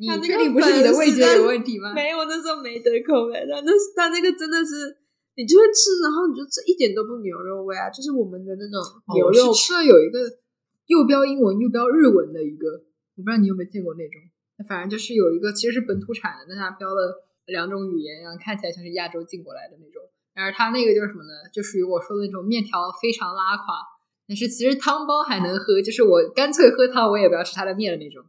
[0.00, 1.92] 你确定不是你的味觉有问题吗？
[1.92, 4.96] 没有，我那时候没得口味，但那但那个真的是
[5.36, 8.80] 你就会吃，然后你就这一点都不牛肉味啊，就是我们的那种
[9.14, 10.18] 牛肉是吃了有一个
[10.86, 12.84] 又标英文又标日文的一个，
[13.16, 14.20] 我不知道你有没有见过那种。
[14.68, 20.02] 反正就是有一个其实是本土产的，但它标了两种语言，然后看起来像是亚洲进过来的那种。
[20.34, 21.30] 然而它那个就是什么呢？
[21.52, 23.64] 就属于我说的那种面条非常拉垮，
[24.26, 28.24] 但是其实汤包还能喝，就是我干脆喝汤我也不要吃它的面的那种。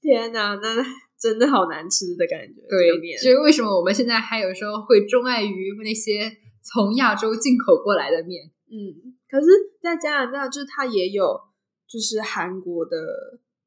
[0.00, 0.82] 天哪，那
[1.20, 2.60] 真的好难吃的感觉。
[2.68, 6.30] 对个，面这是为什么我们现在还有时候会钟爱于那些
[6.60, 8.50] 从亚洲进口过来的面。
[8.66, 9.46] 嗯，可是，
[9.80, 11.40] 在加拿大，就是它也有，
[11.92, 12.96] 就是韩国的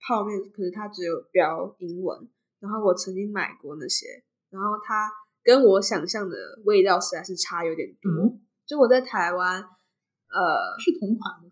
[0.02, 2.28] 泡面，可是它只有标英文。
[2.60, 5.12] 然后我曾经买过那些，然后它
[5.44, 6.36] 跟我想象的
[6.66, 8.12] 味道实在是差有点多。
[8.12, 11.52] 嗯就我在台湾，呃，是同款吗？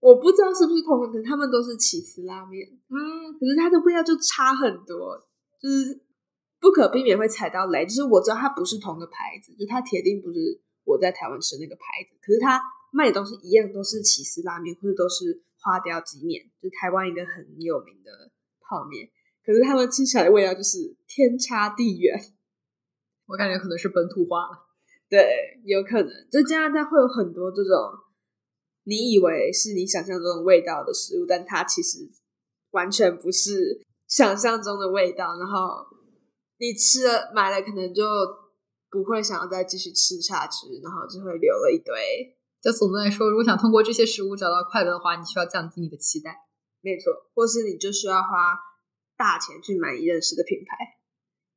[0.00, 5.28] 我不知道是不是同款，可是他们都是起司拉面，嗯，可是它的味道就差很多，
[5.60, 6.00] 就是
[6.58, 7.84] 不可避免会踩到雷。
[7.84, 12.58] 就是我知道它不是同个牌子，就它铁定不是我在台湾吃的那个牌子，可是它
[12.92, 19.08] 卖的东西一样，都是起司拉面或者都是花雕鸡面，就是台湾一个很有名的泡面。
[19.44, 22.14] 可是他们吃起来的味道就是天差地远。
[23.26, 24.68] 我感觉可能是本土化了。
[25.08, 27.72] 对，有可能，就加拿大会有很多这种
[28.84, 32.10] 你以为是你想象中的味道的食物，但它其实
[32.72, 35.38] 完全不是想象中的味道。
[35.38, 35.86] 然后
[36.58, 38.04] 你吃了买了，可能就
[38.90, 42.33] 不会想要再继续吃下去，然后就会留了一堆。
[42.64, 46.34] 就总的来说，如果想通过这些食物找到快乐的话，你需要降低你的期待。
[46.80, 48.56] 没错，或是你就需要花
[49.18, 50.96] 大钱去买你认识的品牌，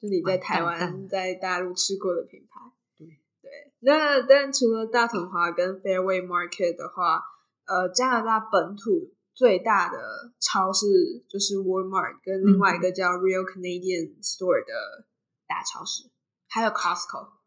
[0.01, 2.59] 就你在台湾、在大陆吃过的品牌。
[2.97, 3.07] 对
[3.41, 7.23] 对，那但除了大统华跟 Fairway Market 的话，
[7.65, 10.85] 呃，加拿大本土最大的超市
[11.29, 15.07] 就是 Walmart，跟另外一个叫 Real Canadian Store 的
[15.47, 16.09] 大超市，
[16.49, 17.37] 还有 Costco。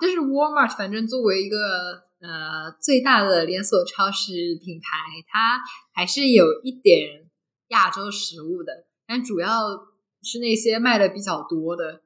[0.00, 4.96] 就是 Walmart，反正作为一个呃最大的连锁超市品牌，
[5.28, 5.60] 它
[5.92, 7.28] 还是有一点
[7.68, 9.86] 亚洲食物的，但主要
[10.22, 12.02] 是那些卖的比较多的，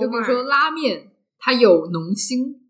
[0.00, 2.60] 就比如说拉面，它有农心，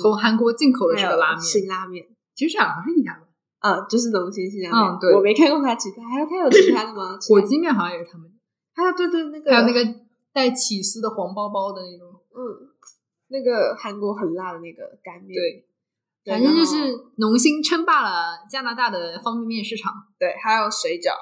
[0.00, 3.28] 从韩国进口的这个拉面，新拉面，其实这两个是一家的。
[3.58, 4.92] 啊，就是农心新拉面。
[4.92, 7.16] 嗯对我没看过它其他，还有它有其他的吗？
[7.28, 8.34] 火鸡面好像也是他们的，
[8.74, 10.00] 还有对对那个还有那个
[10.32, 12.08] 带起司的黄包包的那种。
[12.34, 12.68] 嗯，
[13.28, 15.68] 那个韩国很辣的那个干面，对，
[16.24, 16.76] 反正就是
[17.16, 19.92] 农心称霸了加拿大的方便面市场。
[20.18, 21.14] 对，还有水饺。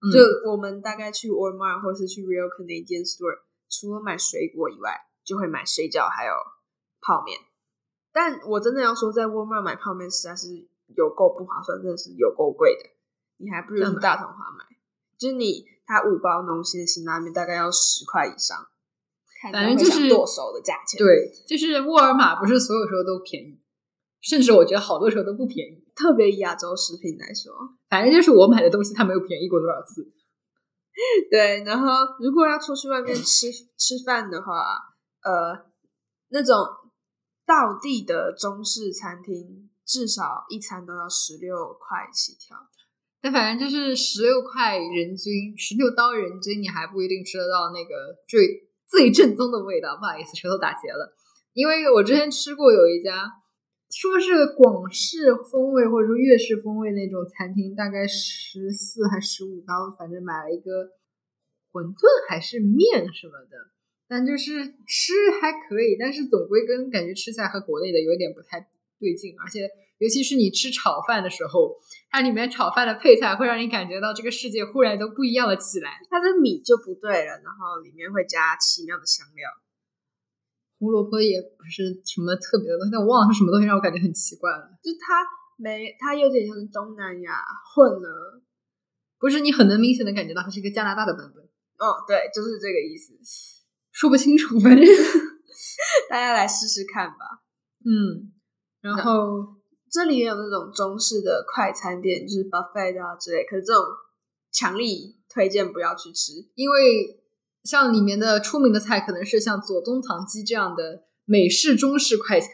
[0.00, 6.32] 嗯就我们大概去 Walmart 或是去 Real Canadian Store，除了买水果以外，就会买水饺还有
[7.00, 7.40] 泡面。
[8.12, 12.90] 但我真的要说，在 Walmart 买泡面实在是有够不划算，真的是有够贵的。
[13.38, 14.64] 你还不如去大同华买，
[15.18, 18.56] 就是你它五包浓心的辛拉面大概要十块以上，
[19.40, 23.60] 看反正就是剁手的价钱。，对，就是沃尔玛不是所有时候都便宜，
[24.28, 25.84] 甚至我觉得好多时候都不便宜。
[25.94, 27.52] 特别以亚洲食品来说，
[27.88, 30.12] 反正就是我买的东西，它没有便宜过多少次。
[31.30, 31.86] 对，然后
[32.20, 34.52] 如果要出去外面吃吃饭的话，
[35.22, 35.66] 呃，
[36.28, 36.54] 那种
[37.46, 42.56] 道地的中式餐厅，至少一餐都要十六块起跳。
[43.22, 49.96] 但反正就是十六块人均，十六刀人均，你还不一定吃得到那个最最正宗的味道。
[49.96, 51.14] 不好意思，舌头打结了。
[51.52, 53.32] 因为我之前吃过有一家，
[53.90, 60.90] 说是广式风味或者说粤式风味那种餐厅，大概十四还十五刀，反正买了一个
[61.72, 63.56] 馄饨还是面什么的，
[64.08, 64.52] 但就是
[64.86, 68.60] 吃还可以，但是总归跟感觉吃起来和国内的有点不太
[68.98, 69.68] 对劲，而且
[69.98, 71.76] 尤其是你吃炒饭的时候，
[72.10, 76.00] 它里面炒饭的配菜会让你感觉到这个世界忽然都不一样了起来。
[76.10, 79.48] 它的米就不对了，然后里面会加奇妙的香料。
[80.78, 84.68] 胡萝卜也不是什么特别的东西，但我忘了是什么东西，让我感觉很奇怪了。
[84.82, 85.24] 就是它
[85.56, 87.42] 没，它有点像是东南亚
[87.74, 88.42] 混了。
[89.18, 91.42] 不是你很能明显的感觉到它是一个加拿大的版本，
[91.78, 93.14] 哦，对，就是这个意思。
[93.90, 94.84] 说不清楚，反正
[96.10, 97.40] 大家来试试看吧。
[97.82, 98.30] 嗯，
[98.82, 99.56] 然后
[99.90, 103.82] 这里也有那种中式的快餐店，就是 buffet 啊之类，可是这种
[104.52, 106.32] 强力推荐不要去吃。
[106.54, 107.24] 因为
[107.66, 112.48] 像里面的出名的菜可能是像左宗棠鸡这样的美式中式快餐，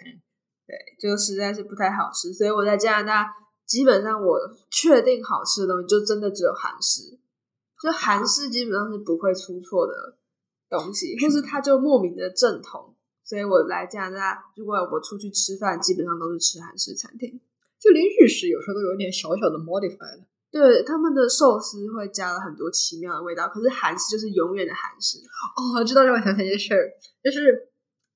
[0.67, 3.31] 对，就实在是不太好吃，所以我在加拿大
[3.67, 4.39] 基本上我
[4.71, 7.19] 确定好吃的东西就真的只有韩式，
[7.83, 10.17] 就韩式基本上是不会出错的
[10.71, 12.97] 东西，或是它就莫名的正统。
[13.25, 17.41] 所以我来加拿大，如果我出去吃饭，基本上都是吃韩式餐厅。
[17.79, 20.25] 就连日式有时候都有点小小的 modify 了。
[20.53, 25.17] 对，他们的寿司会加了很多奇妙的味道，可是韩式就是永远的韩式。
[25.57, 26.93] 哦，知道让我想起一件事儿，
[27.25, 27.73] 就是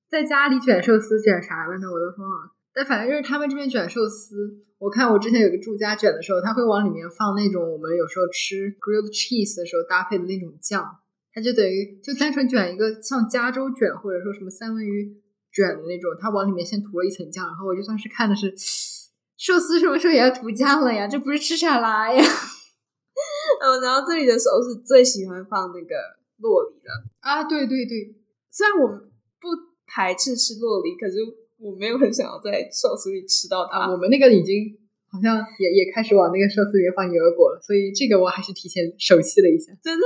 [0.07, 1.87] 在家里卷寿司卷啥了呢？
[1.91, 2.53] 我都忘了。
[2.75, 10.85] 但反正就是他们这边卷寿司，我看我之前有个住家卷的时候，他会往里面放那种我们有时候吃 grilled cheese 的时候搭配的那种酱，
[11.33, 15.17] 它就等于就单纯卷一个像加州卷或者说什么三文鱼
[15.51, 18.53] 卷的那种，它往里面先涂了一层酱，然后我就算是看的是
[19.37, 21.07] 寿司什么时候也要涂酱了呀？
[21.07, 22.23] 这不是吃沙拉呀？
[23.61, 25.95] 嗯， 然后这里的时候是最喜欢放那个
[26.39, 27.05] 洛梨了。
[27.19, 28.15] 啊，对对对，
[28.51, 29.47] 虽然我不
[29.85, 31.17] 排斥吃洛梨，可是
[31.59, 33.79] 我没有很想要在寿司里吃到它。
[33.79, 34.77] 啊，我们那个已经
[35.11, 39.71] 好像也也开始往那个寿司里面放牛油果了，所以这个我还是提前熟悉了一下。
[39.83, 40.05] 真的，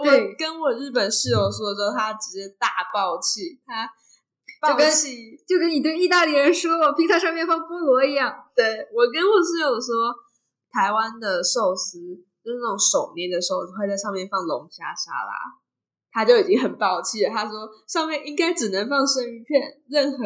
[0.00, 3.88] 我跟我日本室友说之后，他直接大爆气，他
[4.60, 5.38] 爆就跟气。
[5.46, 8.41] 就跟你对意大利人说我披萨上面放菠萝一样。
[8.54, 10.14] 对我跟我室友说，
[10.70, 11.98] 台湾的寿司
[12.44, 15.32] 就是那种手捏的寿司，会在上面放龙虾沙拉，
[16.10, 17.30] 他就已经很爆气了。
[17.30, 20.24] 他说上面应该只能放生鱼片，任何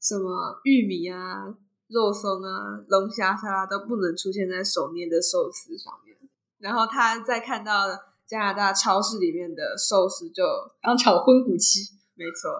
[0.00, 1.46] 什么玉米啊、
[1.88, 6.16] 肉松啊、龙虾沙拉都不能出现在手捏的寿司上面。
[6.58, 7.86] 然后他再看到
[8.26, 10.42] 加拿大超市里面的寿司就
[10.82, 11.80] 当场昏骨期
[12.14, 12.50] 没错，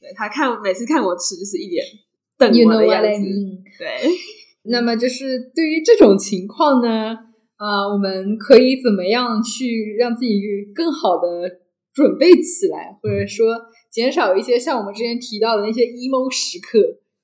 [0.00, 1.84] 对他看每次看我吃就是一脸
[2.36, 3.62] 瞪我的样 I 子，mean？
[3.78, 4.39] 对。
[4.64, 7.16] 那么就是对于这种情况呢，
[7.56, 10.40] 啊、我们可以怎么样去让自己
[10.74, 11.60] 更好的
[11.92, 13.46] 准备起来，或者说
[13.90, 16.78] 减少一些像我们之前提到的那些 emo 时刻？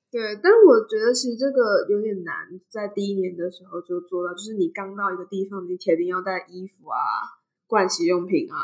[0.09, 2.33] 对，但我觉得其实这个有点难，
[2.69, 6.97] 在第一年的时候就做到，就是你刚到一个地方，你铁定要带衣服啊、
[7.67, 8.55] 盥洗用品啊、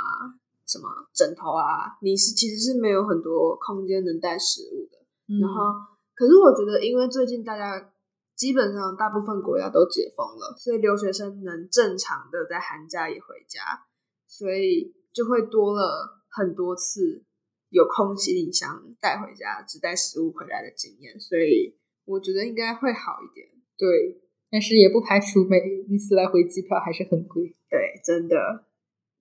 [0.66, 4.98] 什么枕头啊，你是其实是没有很多空间能带食物的。
[5.40, 5.74] 然后，
[6.16, 7.92] 可是我觉得，因为最近大家
[8.36, 13.86] 基本上大部分国家都解封了，所以留学生能正常的在寒假也回家，
[14.28, 17.24] 所以就会多了很多次
[17.70, 23.48] 有空行李箱带回家，只带食物回来的经验，所以我觉得应该会好一点。
[23.78, 27.56] 对，但是也不排除每一次来回机票还是很贵。
[27.70, 28.66] 对，真的，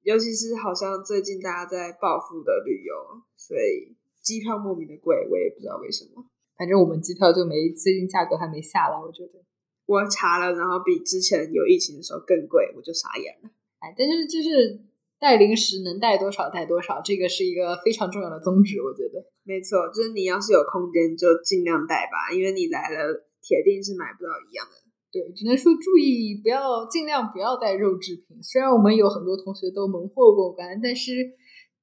[0.03, 6.27] 尤其是好像最近大家在报复的旅游，所以机票莫名的贵，我也不知道为什么。
[6.63, 9.43] 反正我们机票就没最近价格还没下来，我觉得。
[9.85, 13.51] 我查了，然后比之前有疫情的时候更贵，我就傻眼了。
[13.81, 14.79] 哎，但是就是
[15.19, 19.27] 带零食能带多少带多少，这个是一个非常重要的宗旨，我觉得。
[19.43, 24.79] 没错，就是你要是有空间就尽量带吧，因为你来了铁定是买不到一样的。
[25.11, 28.41] 对，只能说注意不要尽量不要带肉制品。
[28.41, 31.11] 虽然我们有很多同学都蒙混过关，但是，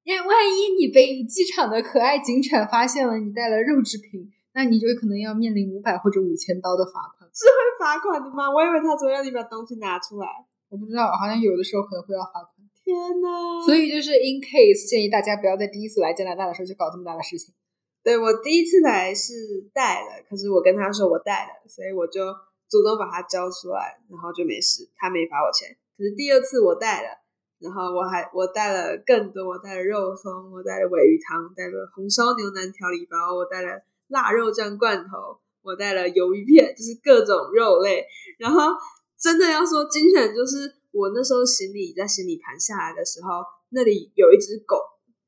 [0.08, 7.24] 因为万一你被机场的可爱警犬发现了你带了肉制品，那你就可能要面临五百或者五千刀的罚款。
[7.32, 8.52] 是会罚款的吗？
[8.52, 10.28] 我以为他只会让你把东西拿出来。
[10.68, 12.60] 我不知道，好像有的时候可能会要罚款。
[12.84, 12.92] 天
[13.24, 13.64] 呐！
[13.64, 17.56] 所以就是 in case 建议大家不要在第一次来加拿大的时候就搞这么大的事情。
[18.04, 19.32] 对我第一次来是
[19.72, 22.20] 带了，可是我跟他说我带了，所以我就
[22.68, 25.72] 主动把它交出来，然后就没事，他没罚我钱。
[25.96, 27.24] 可是第二次我带了，
[27.64, 38.06] 然后我还我带了更多，我带了肉松，我带了尾鱼汤，带了红烧牛腩调理包，我带了腊肉酱罐头，我带了鱿鱼片，就是各种肉类。
[38.38, 38.74] 然后
[39.18, 44.78] 真的要说精选，就是我那时候行李在行李盘下来的时候，那里有一只狗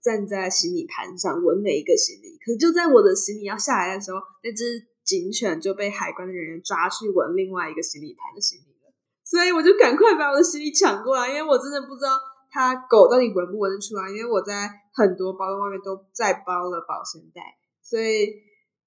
[0.01, 12.17] 站在行李盘上闻每一个行李，可是就在我的行李要下来的时候，那只警犬就被海关的人员抓去闻另外一个行李盘的行李了，所以我就赶快把我的行李抢过来，因为我真的不知道
[12.49, 17.41] 它狗到底闻不闻得出来，因为我在很多包装外面都再包了保鲜袋，
[17.81, 18.33] 所以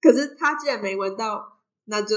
[0.05, 1.41] 可是他既然没闻到，
[1.85, 2.15] 那就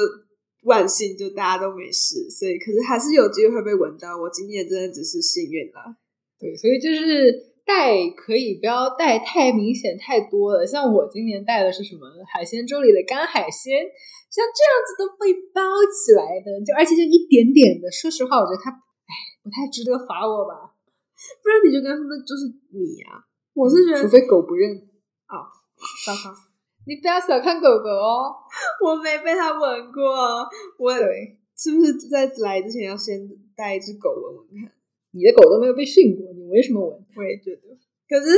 [0.65, 5.97] 万幸就大家都没事，所以可是还是有机会会被闻到，我今年真的只是幸运了。
[6.39, 7.33] 对，所以就是
[7.65, 10.67] 带可以不要带太明显太多了。
[10.67, 13.81] 像我今年带的是什么海鲜粥里的干海鲜，
[14.29, 17.91] 像这样子都被包起来的，就而且就一点点的。
[17.91, 20.77] 说实话，我觉得他哎不太值得罚我吧。
[21.43, 23.25] 不然你就跟他说那就是你啊。
[23.55, 24.77] 我是觉得除非狗不认。
[25.27, 25.45] 啊，
[26.07, 26.35] 糟糕，
[26.89, 28.33] 你不要小看狗狗哦。
[28.83, 30.49] 我没被它闻过，
[30.79, 34.73] 我对，是不是在来之前要先带一只狗闻闻看？
[35.11, 37.05] 你的狗都没有被训过，你闻什么闻？
[37.17, 37.77] 我也觉得，
[38.09, 38.33] 可是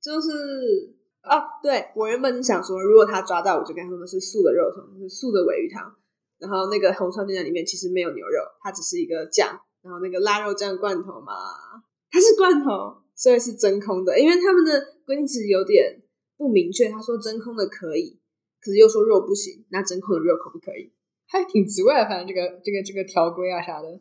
[0.00, 5.94] 就是啊，对我原本是想说，如果它抓到，我就跟他说是素的肉松，是素的尾鱼汤，
[6.38, 9.48] 然后那个红烧牛腩里面其实没有牛肉，它只是一个酱，
[9.82, 11.32] 然后那个腊肉酱罐头嘛，
[12.10, 16.00] 它是罐头，所以是真空的，因为他们的规定其实有点
[16.36, 18.18] 不明确，他说真空的可以，
[18.60, 20.92] 可是又说肉不行，那真空的肉可不可以？
[21.28, 24.00] 还挺奇怪的，反正这个这个这个条规啊啥的。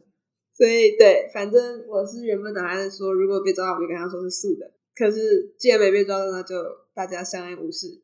[0.53, 4.71] 所以对，反正我是原本打算说，如果被抓到，我就跟他说是素的。
[4.93, 6.55] 可是既然没被抓到，那就
[6.93, 8.01] 大家相安无事。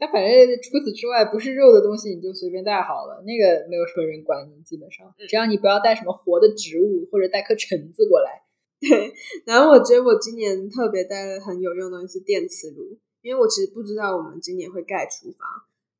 [0.00, 8.42] 但反正除此之外，不是肉的东西你就随便带好了，那个没有什么人管你，基本上只要你不要带什么活的植物或者带颗橙子过来。
[8.80, 9.14] 对，
[9.46, 15.46] 然后我觉得我今年特别带了很有用的东西是电磁炉，因为我其实不知道我们今年会盖厨房，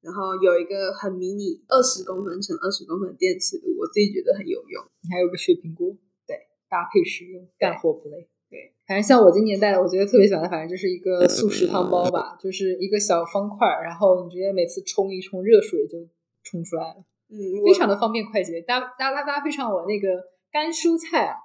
[0.00, 4.84] 然后有一个很迷你二十公分乘二十公分的电磁炉，我自己觉得很有用。
[5.02, 5.96] 你还有个雪平锅，
[6.26, 6.36] 对，
[6.68, 8.28] 搭配使用，干活不累。
[8.50, 15.98] 对反正像我今年带的，我觉得特别喜欢的，反正就是一个速食汤包吧，就是一个小方块儿，然后你直接每次冲一冲热水就
[16.42, 18.62] 冲出来了，嗯，非常的方便快捷。
[18.62, 20.08] 搭搭搭搭配上我那个
[20.50, 21.36] 干蔬菜啊，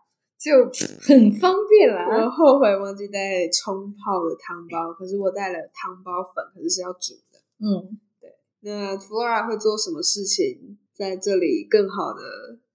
[0.43, 0.65] 就
[0.99, 2.29] 很方便我啦。
[2.29, 7.39] 后悔忘记带冲泡的汤包，可是我带了汤包粉，可是是要煮的。
[7.59, 8.29] 嗯，对
[8.61, 12.19] 那 Flora 会做什么事情在这里更好的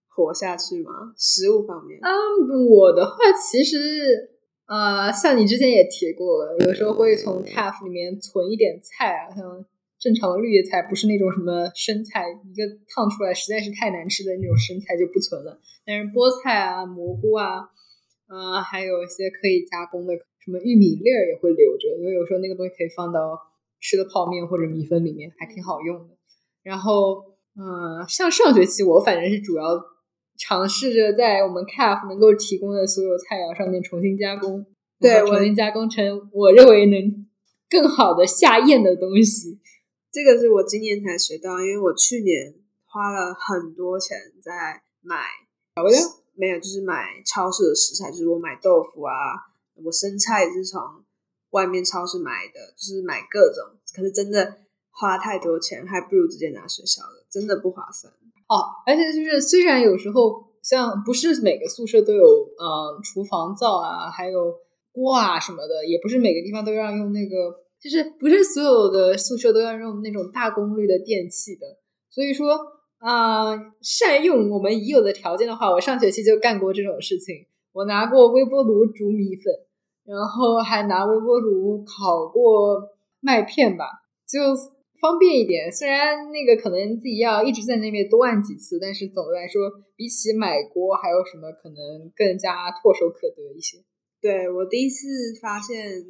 [0.09, 1.13] 活下去吗？
[1.17, 3.17] 食物方面，嗯，我的话
[3.51, 4.31] 其实
[4.67, 9.65] 呃，像你之前也提过了，有时候会从 TAF 里面存一点菜啊，像
[9.99, 12.63] 正常的绿叶菜，不是那种什么生菜，一个
[12.95, 15.59] 烫出来实在是太难吃的那种生菜就不存了。
[15.85, 17.67] 但是菠菜啊、蘑菇啊，
[18.29, 23.39] 呃，还有一些可以加工的，什么玉米粒儿也会留着，因为有时候那个东西可以放到
[23.81, 26.15] 吃的泡面或者米粉里面，还挺好用的。
[26.63, 29.83] 然后，嗯、像上学期我反正是主要
[30.39, 34.65] 尝试着在我们 CAF 能够提供的所有菜肴上面重新加工，
[35.01, 37.27] 对重新加工成我认为能
[37.69, 39.59] 更好的下咽的东西。
[40.11, 42.55] 这个是我今年才学到，因为我去年
[42.87, 45.17] 花了很多钱在买，
[46.35, 49.13] 没有，就是买超市的食材，就是我买豆腐啊，
[49.85, 50.81] 我生菜也是从
[51.51, 54.59] 外面超市买的，就是买各种，可是真的
[54.91, 58.13] 花太多钱，还不如直接拿学校的，真的不划算。
[58.49, 64.55] 哦，而且就是虽然有时候像不是每个宿舍都有呃厨房灶啊，还有
[64.91, 71.67] 锅啊什么的，也不是每个地方都要用那个，就是不是所有的宿舍都要用那种大功率的电器的。
[72.11, 72.59] 所以说
[72.99, 77.47] 啊、善用我们已有的条件的话，我上学期就干过这种事情。
[77.73, 79.55] 我拿过微波炉煮米粉，
[80.05, 82.83] 然后还拿微波炉烤过
[83.21, 83.85] 麦片吧，
[84.27, 84.41] 就
[85.01, 85.71] 方便一点。
[85.71, 93.79] 虽然那个可能自己要一直在那边多按几次，但是总的来说，比起买锅，还有什么可能更加唾手可得一些。
[94.21, 95.07] 对我第一次
[95.41, 96.03] 发现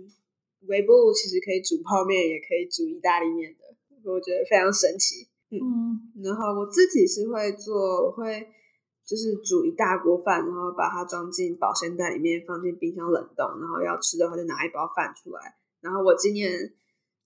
[0.67, 5.29] 微波炉其实可以煮泡面，也可以煮意大利面的，我觉得非常神奇。
[5.51, 8.49] 嗯然后我自己是会做，我会
[9.07, 15.57] 就是煮一大锅饭，然后把它装进保鲜袋里面，放进冰箱冷冻，然后要吃的话就拿一包饭出来。
[15.81, 16.75] 然后我今年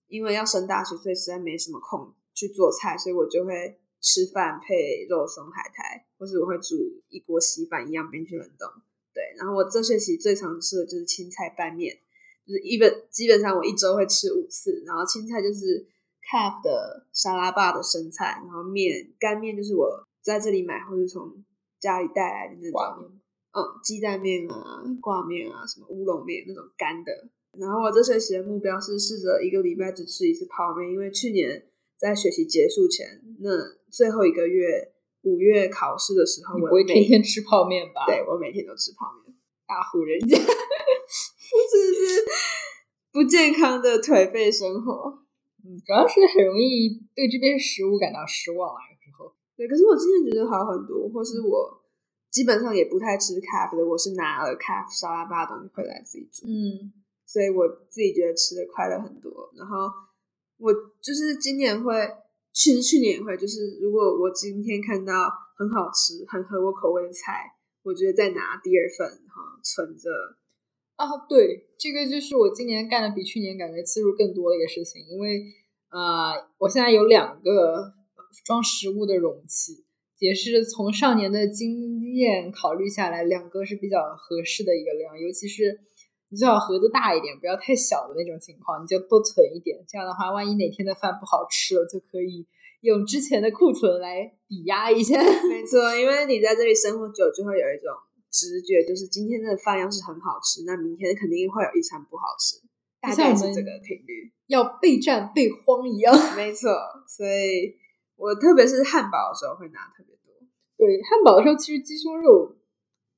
[0.07, 6.75] 因为要升大学，所以实在没什么空去做菜，所以我就会吃饭配肉松海苔，或是我会煮
[7.09, 8.69] 一锅稀饭一样冰去冷冻。
[9.13, 11.99] 对，然后我这学期最常吃的就是青菜拌面，
[12.45, 15.87] 就是一本基本上我一周会吃五次，然后青菜就是
[16.31, 21.43] CAF 的沙拉霸的生菜，然后面干面就是我在这里买或者从
[21.79, 23.11] 家里带来的那种，
[23.51, 27.11] 嗯，鸡蛋面啊、挂面啊、什么乌龙面那种干的。
[27.57, 31.63] 然后我这学期的目标是试着一个礼拜只吃一次泡面，因为去年
[31.97, 33.49] 在学习结束前那
[33.91, 34.91] 最后一个月
[35.21, 38.05] 五月考试的时候，我不会每天天吃泡面吧？
[38.07, 39.35] 对我每天都吃泡面。
[39.67, 40.37] 大户人家。
[41.71, 42.25] 这是
[43.11, 45.21] 不健康的颓废生活。
[45.63, 49.31] 嗯，主要是很容易对这边食物感到失望啊，有时候。
[49.55, 51.79] 对，可是我今天觉得好很多，或是我
[52.29, 56.91] 基本上也不太吃 CAF 的，我是拿了 CAF 沙拉吧的东西回来自己煮，嗯，
[57.25, 59.31] 所以我自己觉得吃的快乐很多。
[59.55, 59.87] 然后
[60.57, 61.93] 我就是今年会，
[62.51, 70.09] 其实去年也会，就是如果我今天看到很好吃、很合我口味的菜，我觉得再拿第二份，然后存着。
[71.03, 75.43] 啊，对，这个就是我今年干的比去年感觉次数更多的一个事情，因为
[75.91, 77.93] 呃，我现在有两个
[78.45, 79.83] 装食物的容器，
[80.19, 85.81] 也是从上年的经验考虑下来，两个是比较合适的一个量，尤其是
[86.29, 92.47] 你最好盒子大一点，不要太小的那种情况，你就多存一点，这样的话，万一哪天的饭不好吃了，就可以
[92.81, 95.21] 用之前的库存来抵押一下。
[95.21, 97.91] 没错，因为你在这里生活久，就会有一种
[98.33, 102.57] 直觉，就是今天的饭要是很好吃，那明天肯定会有一餐不好吃，
[102.99, 104.33] 大概是这个频率。
[104.47, 106.11] 要备战备荒一样。
[106.35, 106.73] 没错，
[107.07, 107.77] 所以
[108.17, 110.33] 我特别是汉堡的时候会拿特别多。
[110.75, 112.57] 对，汉堡的时候其实鸡胸肉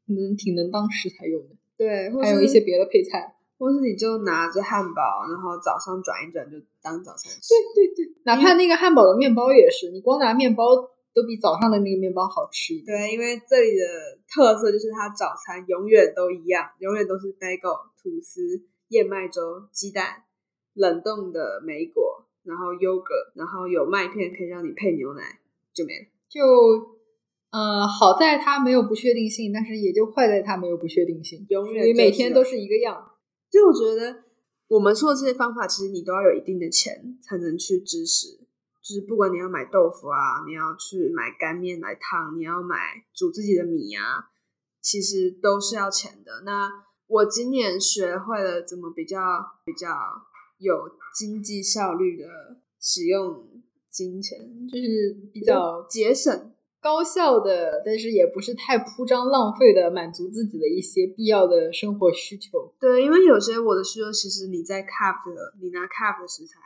[0.08, 3.32] 能挺能当食材用的，对，或还有一些别的配菜。
[3.58, 7.56] 或是你就拿着汉堡，然后早上转一转就当早餐吃。
[7.74, 10.66] 对对对，哪怕那个汉堡的面包也是，你光拿面包
[11.16, 12.98] 都比早上的那个面包好吃一点。
[12.98, 13.84] 对，因为这里的
[14.28, 18.42] 特色就是它早餐永远都一样，永远都是 bagel、吐司、
[18.90, 20.24] 燕麦粥、鸡蛋、
[20.74, 25.40] 冷冻的莓果，然后 yogurt，然后有麦片可以让你配牛奶，
[25.74, 26.06] 就没了。
[26.28, 26.42] 就
[27.52, 33.12] 呃，好在它没有不确定性，但是也就坏在它没有不确定性，永远每天都是一个样。
[33.50, 34.24] 就我觉得
[34.68, 38.45] 我们说的这些方法，其实你都要有一定的钱才能去支持。
[38.86, 42.78] 就是不管你要买豆腐啊，你要去买干面来烫，你要买
[43.16, 44.30] 煮自己的米啊，
[44.80, 46.44] 其实都是要钱的。
[46.46, 46.70] 那
[47.08, 49.20] 我今年学会了怎么比较
[49.66, 49.90] 比较
[50.60, 52.28] 有经济效率的
[52.80, 53.50] 使用
[53.90, 56.52] 金钱，就是比较节省。
[56.80, 62.76] 高效的，但是也不是太铺张浪费的，满足自己的一些必要的生活需求。
[62.80, 66.60] 对，因为有些我的需求，其实你在 Cap 的，你拿 Cap 的食材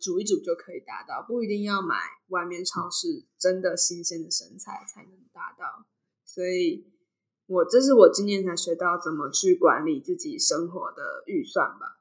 [0.00, 1.94] 煮一煮就可以达到，不一定要买
[2.28, 5.86] 外面超市真的新鲜的生菜才能达到。
[6.24, 6.86] 所以，
[7.46, 12.00] 我这是我今年才学到怎么去管理自己生活的预算吧。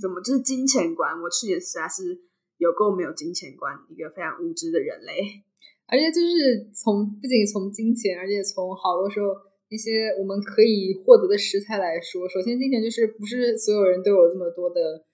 [0.00, 1.20] 怎么就是金钱观？
[1.22, 2.18] 我去年实在是
[2.56, 5.44] 有够没有金钱观，一个非常无知的人类。
[5.86, 9.28] 而且就是从不仅从金钱，而且从好多时候
[9.68, 15.04] 一些我们可以获得的食材来说，首先金钱就是不是所有人都有这么多的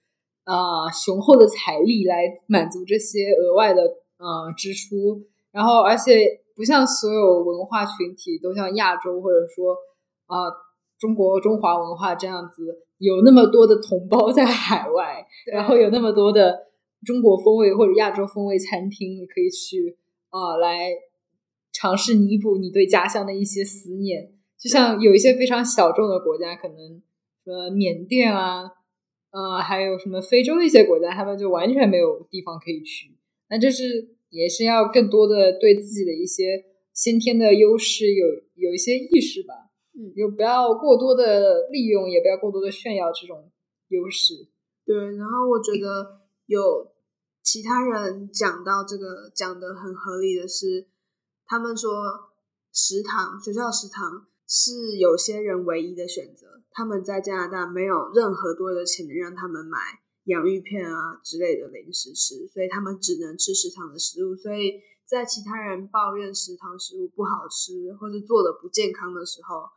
[0.45, 3.83] 啊雄厚的财力来满足这些额外的
[4.19, 5.23] 呃支出，
[5.53, 9.75] 然后而且不像所有文化群体都像亚洲或者说
[10.27, 10.51] 啊
[10.99, 16.67] 中国中华文化这样子有那么多的同胞在海外， 然后有那么多的
[17.05, 19.97] 中国风味或者亚洲风味餐厅你可以去。
[20.33, 20.91] 啊，来
[21.73, 27.03] 尝试弥补你对家乡的一些思念，就像有一些非常小众的国家，可能
[27.47, 28.71] 呃缅甸啊，
[29.31, 33.17] 呃还有什么非洲一些国家，他们就完全没有地方可以去。
[33.49, 39.55] 那就是也是要更多的对自己的一些先天的优势有有一些意识吧，
[39.95, 43.51] 嗯，就不要过多的利用，也不要过多的炫耀这种
[43.89, 44.49] 优势。
[44.85, 46.93] 对，然后我觉得有。
[47.43, 50.87] 其他人讲到这个讲的很合理的是，
[51.47, 51.91] 他们说
[52.71, 56.61] 食堂学校食堂是有些人唯一的选择。
[56.73, 59.79] 他们在加拿大没有任何多的钱能让他们买
[60.25, 64.35] 洋芋片啊之类的零食吃，所以他们只能吃食堂的食物。
[64.35, 69.69] 所以在其他人抱怨食堂食物不好吃或是做的不健康的时候，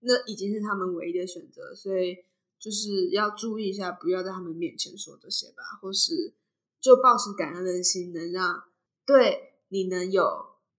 [0.00, 1.72] 那已经是他们唯一的选择。
[1.74, 2.16] 所以
[2.58, 6.34] 就是要注意一下，不要在他们面前说这些吧，或是。
[6.80, 8.62] 就保持感恩的心，能让
[9.04, 10.22] 对你能有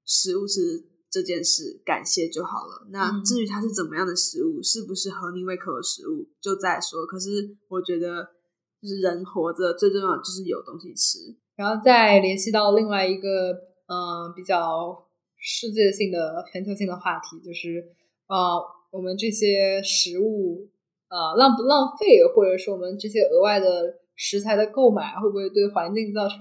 [0.06, 2.88] 食物吃这件事感谢就好了。
[2.92, 7.06] 那至于它是怎么样的食物，是不是合你胃口的食物，就再说。
[7.06, 8.24] 可是我觉得，
[8.82, 11.20] 就是人活着最重要就是有东西吃。
[11.56, 13.52] 然后再联系到另外一个
[13.88, 15.08] 嗯比较
[15.38, 17.84] 世界性的全球性的话题，就是
[18.28, 20.70] 呃我们这些食物
[21.10, 24.00] 呃浪不浪费，或者说我们这些额外的。
[24.22, 26.38] 食材的购买会不会对环境造成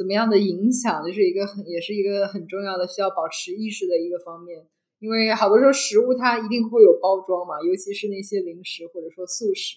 [0.00, 1.04] 怎么样的影响？
[1.04, 4.64] 就是一个很也是一个很重要的需要保持意识的一个方面。
[4.98, 9.76] 因为好多时候食物它一定会有包装嘛，尤其是那些零食或者说速食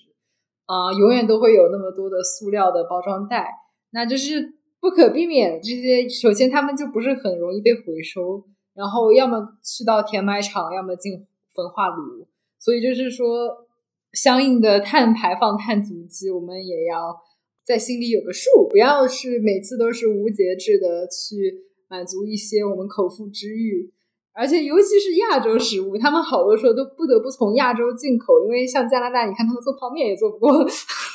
[0.65, 3.49] 啊，永远都会有那么多的塑料的包装袋，
[3.91, 5.61] 那就是不可避免。
[5.61, 12.25] 这些首先他们就不是很容易被回收，然后要么去到填埋场，要么进焚化炉，
[12.57, 13.67] 所以就是说。
[14.13, 17.19] 相应的碳排放、碳足迹，我们也要
[17.65, 23.91] 在心里有个数，不要是每次都是无节制的去满足一些我们口腹之欲。
[24.33, 30.65] 而且，尤其是亚洲食物，他们好多时候都不得不从亚洲进口，因为像加拿大，你看他们做泡面也做不过。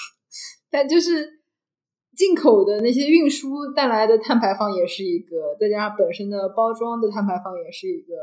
[0.71, 1.41] 但就是
[2.17, 8.15] 进口的那些运输带来的碳排放也是一个，再加上本身的包装的碳排放也是一个。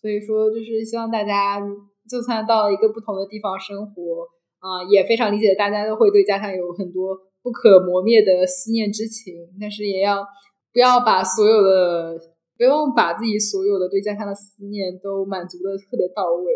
[0.00, 1.60] 所以说，就是希望大家。
[2.08, 4.26] 就算到一个不同的地方生活，
[4.58, 10.26] 啊，也非常理解大家都会对家乡有很多不可磨灭的思念之情，但是也要
[10.72, 12.18] 不要把所有的
[12.56, 16.52] 不用把自己所有的对家乡的思念都满足的特别到位，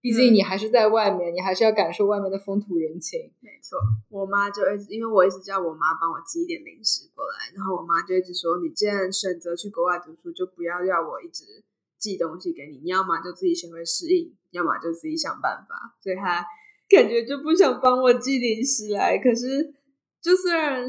[0.00, 3.18] 毕竟你还是在外面，你还是要感受外面的风土人情。
[3.40, 3.78] 没错，
[4.10, 11.64] 我妈就一直因为我一直叫我妈帮我寄一点零食过来，然后我妈就一直说，你既然选择去国外读书，就不要要我一直。
[11.98, 15.96] 寄东西给你，你要么就自己学会适应，要么就自己想办法。
[16.00, 16.46] 所以她
[16.88, 19.18] 感觉就不想帮我寄零食来。
[19.18, 19.74] 可是，
[20.22, 20.84] 就虽然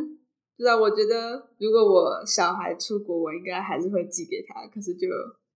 [0.57, 4.67] 知道，我觉得如果我小孩出国，我应该还是会寄给他。
[4.67, 5.07] 可是就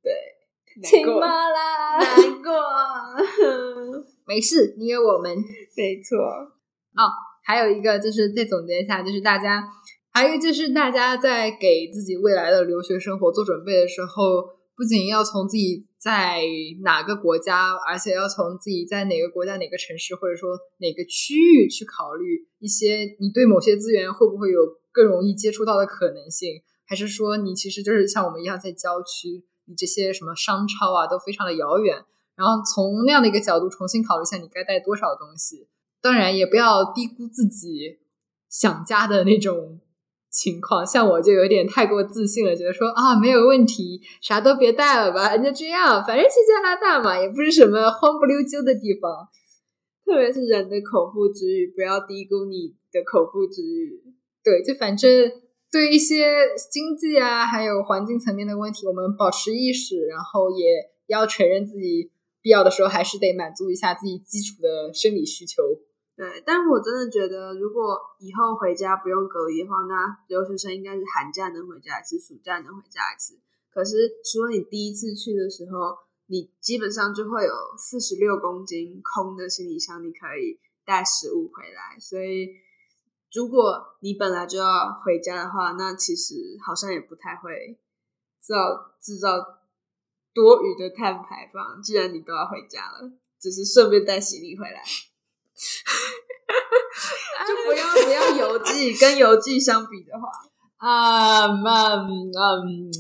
[0.02, 0.14] 对，
[0.84, 2.54] 亲妈啦，难过。
[4.26, 5.36] 没事，你有我们，
[5.76, 6.18] 没错。
[6.18, 7.12] 哦，
[7.44, 9.64] 还有一个就是再总结一下，就是大家，
[10.12, 14.63] 还有就是大家在给自己未来的留学生活做准备的时候。
[14.76, 16.42] 不仅要从自己在
[16.82, 24.60] 哪个国家，而且要从自己在哪个国家、哪个城市，或者说哪个区域去考虑一些你对某些资源会不会有
[24.92, 32.04] 更容易接触到的可能性，还是说你其实就是像我们一样在郊区，你这些什么商超啊都非常的遥远，
[32.36, 35.68] 然后从那样的一个角度重新考虑一下你该带多少东西，
[36.02, 38.00] 当然也不要低估自己
[38.50, 39.80] 想家的那种。
[40.34, 49.30] 情况像我就有点太过自信了，觉得说啊没有问题，啥都别带了吧，就这样，反正去加拿大嘛，也不是什么荒不溜秋的地方。
[50.04, 54.02] 特别是人的口腹之欲，不要低估你的口腹之欲。
[54.44, 55.32] 对，就反正
[55.72, 56.26] 对一些
[56.72, 60.66] 经济啊，还有环境层面的问题，我们保持意识，然后也
[61.08, 62.12] 要承认自己
[62.42, 65.62] 必要的时候还是得满足一下自己基础的生理需求。
[66.16, 73.40] 对，但我真的觉得，如果以后回家不用隔离的话，那留学生应该是寒假能回家一次，暑假能回家一次。
[73.74, 75.98] 可是，除了你第一次去的时候，
[76.28, 82.00] 你基本上就会有四十六公斤空的行李箱，你可以带食物回来。
[82.00, 82.50] 所以，
[83.34, 87.80] 如果你本来就要回家的话，那其实好像也不太会
[88.40, 89.30] 造制造
[90.32, 91.82] 多余的碳排放。
[91.82, 93.12] 既然你都要回家了，
[93.42, 94.84] 只是顺便带行李回来。
[97.48, 100.28] 就不要不要邮寄，跟邮寄相比的话，
[100.78, 101.62] 啊嗯
[102.32, 102.92] 嗯，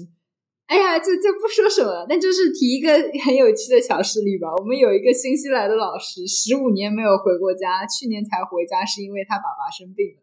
[0.68, 2.91] 哎呀，这这不说什么，那就是提一个
[3.24, 4.47] 很有趣的小事例吧。
[4.57, 10.22] 我们有一个新西兰的老师，十五年没有回过家，去年才回家，是因为他爸爸生病了。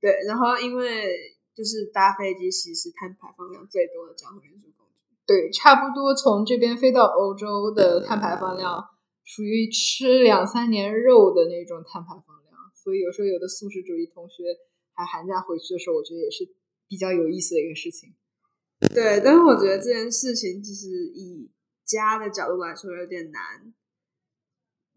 [0.00, 1.06] 对，然后因为
[1.56, 5.16] 就是搭飞机，其实碳排放量最多的交通运输工具。
[5.26, 8.84] 对，差不多从这边飞到欧洲的碳排放量，
[9.26, 12.72] 属于吃两三年肉的那种碳排放量。
[12.72, 14.44] 所以有时候有的素食主义同学
[14.94, 16.48] 还寒假回去的时候，我觉得也是
[16.86, 18.14] 比较有意思的一个事情。
[18.94, 21.50] 对，但是我觉得这件事情其实以
[21.84, 23.74] 家的角度来说有点难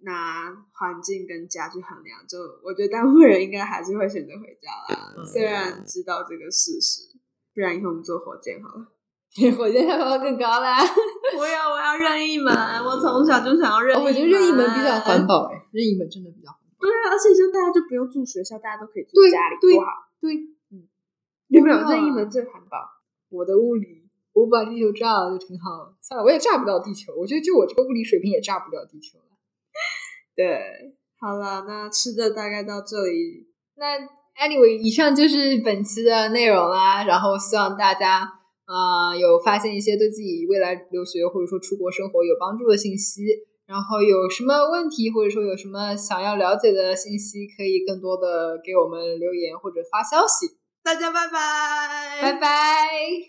[0.02, 2.26] 拿环境跟家去衡量。
[2.28, 7.10] 就我觉得大部分人应该还是会选择回家啦，虽然知道这个事实。
[7.52, 8.88] 不然以后我们坐火箭好了，
[9.56, 10.78] 火箭票房更高啦！
[11.38, 12.54] 我要我要任意门，
[12.84, 14.06] 我从小就想要任意门。
[14.08, 16.78] 我觉得任意门比较环保哎，任意门真的比较环保。
[16.80, 19.88] 对啊，而且就大家就不用住学校，大家都可以住家里，多好。
[20.20, 20.34] 对，
[20.72, 20.88] 嗯，
[21.48, 22.78] 有没有任意门最环保？
[23.30, 25.94] 我的物理，我把地球炸了就挺好。
[26.02, 27.14] 算了，我也炸不到地球。
[27.16, 29.26] 我觉得就我这个物理水平也炸不了地球了。
[30.36, 33.48] 对，好了，那吃的大概到这里。
[33.76, 34.00] 那
[34.44, 37.04] anyway，以上就是本期的内容啦。
[37.04, 38.39] 然后希望大家
[38.70, 43.26] 啊有发现一些对自己未来留学或者说出国生活有帮助的信息。
[43.66, 50.58] 然后有什么问题，或者说有什么想要了解的信息，可以更多的给我们留言或者发消息。
[50.84, 53.10] 大家拜拜，拜拜。